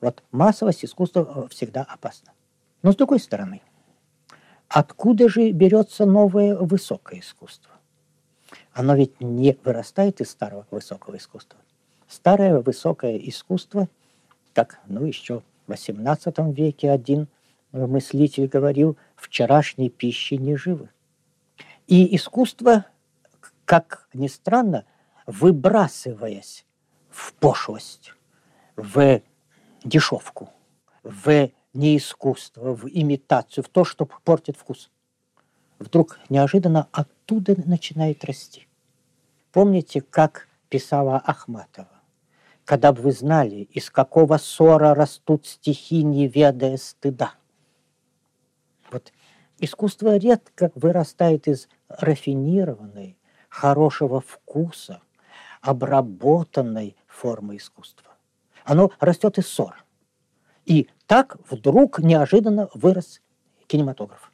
Вот 0.00 0.22
массовость 0.30 0.84
искусства 0.84 1.44
э, 1.46 1.48
всегда 1.48 1.82
опасна. 1.82 2.32
Но 2.82 2.92
с 2.92 2.96
другой 2.96 3.18
стороны, 3.18 3.62
откуда 4.68 5.28
же 5.28 5.50
берется 5.50 6.06
новое 6.06 6.56
высокое 6.56 7.20
искусство? 7.20 7.72
Оно 8.72 8.94
ведь 8.94 9.20
не 9.20 9.58
вырастает 9.64 10.20
из 10.20 10.30
старого 10.30 10.66
высокого 10.70 11.16
искусства. 11.16 11.58
Старое 12.08 12.60
высокое 12.60 13.16
искусство, 13.16 13.88
как 14.54 14.80
ну, 14.86 15.04
еще 15.04 15.42
в 15.66 15.72
XVIII 15.72 16.52
веке 16.52 16.90
один 16.90 17.28
мыслитель 17.72 18.46
говорил, 18.46 18.96
вчерашней 19.16 19.90
пищи 19.90 20.34
не 20.34 20.56
живы. 20.56 20.88
И 21.86 22.14
искусство 22.14 22.84
как 23.66 24.08
ни 24.14 24.28
странно, 24.28 24.86
выбрасываясь 25.26 26.64
в 27.10 27.34
пошлость, 27.34 28.14
в 28.76 29.20
дешевку, 29.84 30.50
в 31.02 31.50
неискусство, 31.76 32.74
в 32.74 32.88
имитацию, 32.88 33.64
в 33.64 33.68
то, 33.68 33.84
что 33.84 34.06
портит 34.06 34.56
вкус. 34.56 34.90
Вдруг 35.78 36.18
неожиданно 36.28 36.88
оттуда 36.92 37.54
начинает 37.64 38.24
расти. 38.24 38.66
Помните, 39.52 40.00
как 40.00 40.48
писала 40.68 41.18
Ахматова? 41.18 41.88
Когда 42.64 42.92
бы 42.92 43.02
вы 43.02 43.12
знали, 43.12 43.68
из 43.72 43.90
какого 43.90 44.38
ссора 44.38 44.94
растут 44.94 45.46
стихи, 45.46 46.02
не 46.02 46.26
ведая 46.26 46.76
стыда. 46.76 47.34
Вот 48.90 49.12
искусство 49.58 50.16
редко 50.16 50.72
вырастает 50.74 51.46
из 51.46 51.68
рафинированной, 51.88 53.16
хорошего 53.48 54.20
вкуса, 54.20 55.00
обработанной 55.60 56.96
формы 57.06 57.56
искусства. 57.56 58.16
Оно 58.64 58.90
растет 58.98 59.38
из 59.38 59.46
ссор. 59.46 59.85
И 60.66 60.88
так 61.06 61.36
вдруг 61.50 62.00
неожиданно 62.00 62.68
вырос 62.74 63.22
кинематограф, 63.66 64.30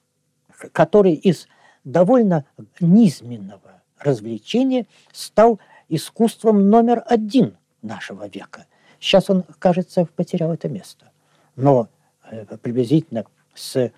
который 0.73 1.15
из 1.15 1.47
довольно 1.85 2.45
низменного 2.81 3.83
развлечения 3.99 4.87
стал 5.13 5.61
искусством 5.89 6.69
номер 6.69 7.05
один 7.07 7.57
нашего 7.83 8.29
века. 8.29 8.67
Сейчас 8.99 9.31
он, 9.31 9.45
кажется, 9.59 10.07
потерял 10.17 10.53
это 10.53 10.69
место. 10.69 11.11
Но 11.57 11.89
э, 12.31 12.45
приблизительно 12.57 13.25
с 13.55 13.93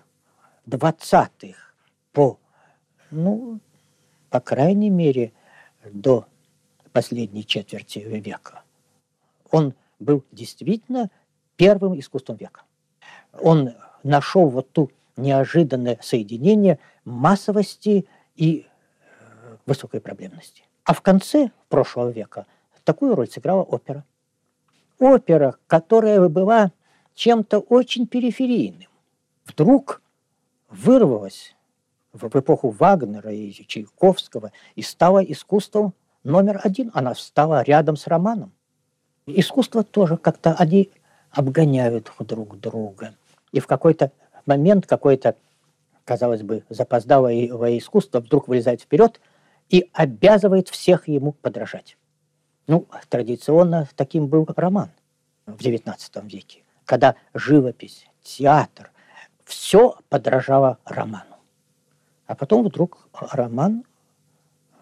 20-х 0.67 1.57
по 2.11 2.39
ну, 3.11 3.59
по 4.29 4.39
крайней 4.41 4.89
мере, 4.89 5.31
до 5.89 6.25
последней 6.91 7.45
четверти 7.45 7.99
века. 7.99 8.63
Он 9.51 9.73
был 9.99 10.23
действительно 10.31 11.09
первым 11.55 11.97
искусством 11.99 12.37
века. 12.37 12.61
Он 13.41 13.73
нашел 14.03 14.47
вот 14.49 14.71
ту 14.71 14.91
неожиданное 15.17 15.97
соединение 16.01 16.79
массовости 17.03 18.05
и 18.35 18.65
э, 18.67 19.57
высокой 19.65 20.01
проблемности. 20.01 20.63
А 20.83 20.93
в 20.93 21.01
конце 21.01 21.51
прошлого 21.69 22.09
века 22.09 22.45
такую 22.83 23.15
роль 23.15 23.29
сыграла 23.29 23.63
опера. 23.63 24.05
Опера, 24.99 25.55
которая 25.67 26.27
была 26.29 26.71
чем-то 27.15 27.59
очень 27.59 28.07
периферийным, 28.07 28.89
вдруг 29.45 30.01
вырвалась 30.69 31.55
в 32.13 32.39
эпоху 32.39 32.69
Вагнера 32.69 33.31
и 33.31 33.51
Чайковского 33.51 34.51
и 34.75 34.81
стала 34.81 35.19
искусством 35.19 35.93
номер 36.23 36.61
один. 36.63 36.91
Она 36.93 37.13
стала 37.15 37.61
рядом 37.63 37.97
с 37.97 38.07
романом. 38.07 38.53
Искусство 39.25 39.83
тоже 39.83 40.17
как-то 40.17 40.53
они 40.53 40.91
обгоняют 41.35 42.11
друг 42.19 42.59
друга. 42.59 43.13
И 43.51 43.59
в 43.59 43.67
какой-то 43.67 44.11
момент 44.45 44.87
какое-то, 44.87 45.35
казалось 46.05 46.41
бы, 46.41 46.63
запоздалое 46.69 47.45
искусство 47.77 48.19
вдруг 48.19 48.47
вылезает 48.47 48.81
вперед 48.81 49.19
и 49.69 49.89
обязывает 49.93 50.69
всех 50.69 51.07
ему 51.07 51.33
подражать. 51.33 51.97
Ну, 52.67 52.87
традиционно 53.09 53.87
таким 53.95 54.27
был 54.27 54.47
роман 54.55 54.91
в 55.45 55.57
XIX 55.57 55.97
веке, 56.27 56.63
когда 56.85 57.15
живопись, 57.33 58.07
театр, 58.23 58.91
все 59.43 59.97
подражало 60.09 60.79
роману. 60.85 61.35
А 62.25 62.35
потом 62.35 62.65
вдруг 62.65 63.07
роман 63.13 63.83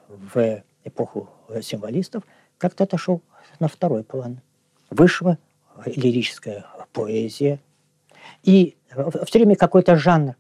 в 0.08 0.64
эпоху 0.86 1.30
символистов 1.62 2.24
как-то 2.58 2.86
отошел 2.86 3.22
на 3.60 3.68
второй 3.68 4.04
план. 4.04 4.40
Вышла 4.90 5.38
лирическая 5.86 6.66
поэзия, 6.92 7.60
и 8.44 8.78
все 9.26 9.40
время 9.40 9.56
какой-то 9.56 9.96
жанр 9.96 10.36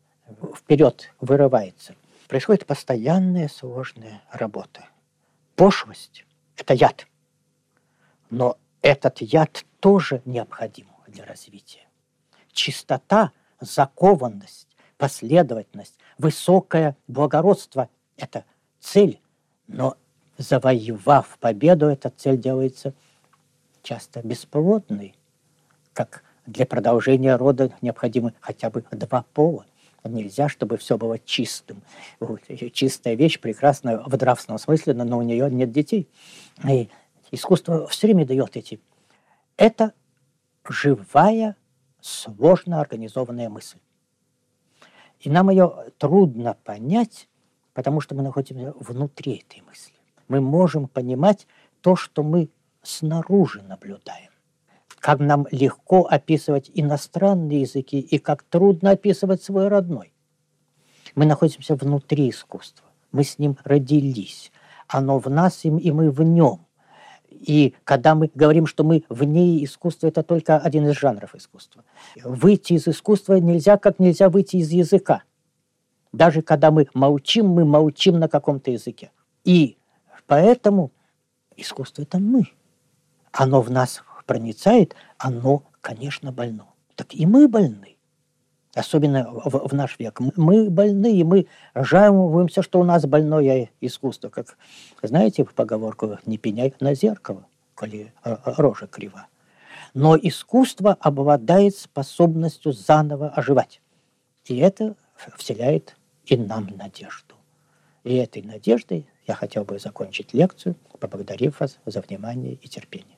вперед 0.55 1.09
вырывается. 1.19 1.95
Происходит 2.27 2.65
постоянная 2.65 3.47
сложная 3.47 4.21
работа. 4.31 4.85
Пошлость– 5.55 6.25
это 6.57 6.73
яд. 6.73 7.07
Но 8.29 8.57
этот 8.81 9.21
яд 9.21 9.65
тоже 9.79 10.21
необходим 10.25 10.87
для 11.07 11.25
развития. 11.25 11.87
Чистота, 12.51 13.31
закованность, 13.59 14.67
последовательность, 14.97 15.99
высокое 16.17 16.95
благородство– 17.07 17.89
это 18.17 18.45
цель, 18.79 19.19
но 19.67 19.97
завоевав 20.37 21.37
победу, 21.39 21.87
эта 21.87 22.09
цель 22.09 22.37
делается 22.37 22.93
часто 23.81 24.21
бесплодной, 24.21 25.15
как 25.93 26.23
для 26.45 26.65
продолжения 26.65 27.35
рода 27.35 27.71
необходимы 27.81 28.33
хотя 28.41 28.69
бы 28.69 28.83
два 28.91 29.25
пола. 29.33 29.65
Нельзя, 30.03 30.49
чтобы 30.49 30.75
все 30.75 30.97
было 30.97 31.17
чистым. 31.17 31.81
Чистая 32.73 33.15
вещь 33.15 33.39
прекрасна 33.39 34.03
в 34.05 34.17
нравственном 34.17 34.59
смысле, 34.59 34.93
но 34.93 35.17
у 35.17 35.21
нее 35.21 35.49
нет 35.49 35.71
детей. 35.71 36.09
И 36.67 36.89
искусство 37.31 37.87
все 37.87 38.07
время 38.07 38.25
дает 38.25 38.57
эти. 38.57 38.81
Это 39.55 39.93
живая, 40.67 41.55
сложно 42.01 42.81
организованная 42.81 43.47
мысль. 43.47 43.77
И 45.21 45.29
нам 45.29 45.49
ее 45.49 45.73
трудно 45.97 46.57
понять, 46.65 47.29
потому 47.73 48.01
что 48.01 48.13
мы 48.13 48.23
находимся 48.23 48.73
внутри 48.77 49.37
этой 49.37 49.61
мысли. 49.61 49.93
Мы 50.27 50.41
можем 50.41 50.89
понимать 50.89 51.47
то, 51.79 51.95
что 51.95 52.23
мы 52.23 52.49
снаружи 52.81 53.61
наблюдаем. 53.61 54.32
Как 55.03 55.19
нам 55.19 55.47
легко 55.51 56.07
описывать 56.09 56.71
иностранные 56.73 57.63
языки 57.63 57.99
и 57.99 58.19
как 58.19 58.41
трудно 58.43 58.91
описывать 58.91 59.43
свой 59.43 59.67
родной. 59.67 60.13
Мы 61.13 61.25
находимся 61.25 61.75
внутри 61.75 62.29
искусства. 62.29 62.87
Мы 63.11 63.25
с 63.25 63.37
ним 63.37 63.57
родились. 63.65 64.53
Оно 64.87 65.19
в 65.19 65.29
нас, 65.29 65.65
и 65.65 65.69
мы 65.69 66.09
в 66.09 66.23
нем. 66.23 66.65
И 67.29 67.75
когда 67.83 68.15
мы 68.15 68.31
говорим, 68.33 68.65
что 68.65 68.85
мы 68.85 69.03
вне 69.09 69.61
искусства, 69.65 70.07
это 70.07 70.23
только 70.23 70.57
один 70.57 70.87
из 70.87 70.97
жанров 70.97 71.35
искусства. 71.35 71.83
Выйти 72.23 72.73
из 72.73 72.87
искусства 72.87 73.33
нельзя, 73.33 73.77
как 73.77 73.99
нельзя 73.99 74.29
выйти 74.29 74.55
из 74.55 74.69
языка. 74.69 75.23
Даже 76.13 76.41
когда 76.41 76.71
мы 76.71 76.87
молчим, 76.93 77.47
мы 77.49 77.65
молчим 77.65 78.19
на 78.19 78.29
каком-то 78.29 78.71
языке. 78.71 79.11
И 79.43 79.77
поэтому 80.27 80.93
искусство– 81.57 82.01
это 82.03 82.19
мы. 82.19 82.45
Оно 83.33 83.61
в 83.61 83.69
нас 83.69 84.01
проницает, 84.25 84.95
оно, 85.17 85.63
конечно, 85.81 86.31
больно. 86.31 86.67
Так 86.95 87.13
и 87.13 87.25
мы 87.25 87.47
больны. 87.47 87.97
Особенно 88.75 89.29
в, 89.31 89.67
в 89.67 89.73
наш 89.73 89.99
век. 89.99 90.19
Мы 90.35 90.69
больны, 90.69 91.15
и 91.15 91.23
мы 91.23 91.47
жалуемся, 91.75 92.63
что 92.63 92.79
у 92.79 92.83
нас 92.83 93.05
больное 93.05 93.69
искусство. 93.81 94.29
Как, 94.29 94.57
знаете, 95.01 95.43
в 95.43 95.53
поговорку 95.53 96.17
«не 96.25 96.37
пеняй 96.37 96.73
на 96.79 96.95
зеркало, 96.95 97.45
коли 97.75 98.13
рожа 98.23 98.87
крива». 98.87 99.27
Но 99.93 100.17
искусство 100.17 100.97
обладает 100.99 101.75
способностью 101.75 102.73
заново 102.73 103.29
оживать. 103.29 103.79
И 104.45 104.57
это 104.57 104.95
вселяет 105.37 105.95
и 106.25 106.35
нам 106.35 106.67
надежду. 106.75 107.35
И 108.03 108.15
этой 108.15 108.41
надеждой 108.41 109.07
я 109.27 109.35
хотел 109.35 109.65
бы 109.65 109.79
закончить 109.79 110.33
лекцию, 110.33 110.75
поблагодарив 110.99 111.59
вас 111.59 111.79
за 111.85 112.01
внимание 112.01 112.55
и 112.55 112.67
терпение. 112.67 113.12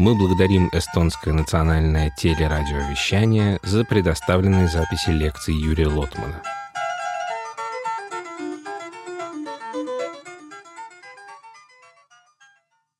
Мы 0.00 0.14
благодарим 0.14 0.70
эстонское 0.72 1.34
национальное 1.34 2.08
телерадиовещание 2.08 3.58
за 3.62 3.84
предоставленные 3.84 4.66
записи 4.66 5.10
лекций 5.10 5.54
Юрия 5.54 5.88
Лотмана. 5.88 6.40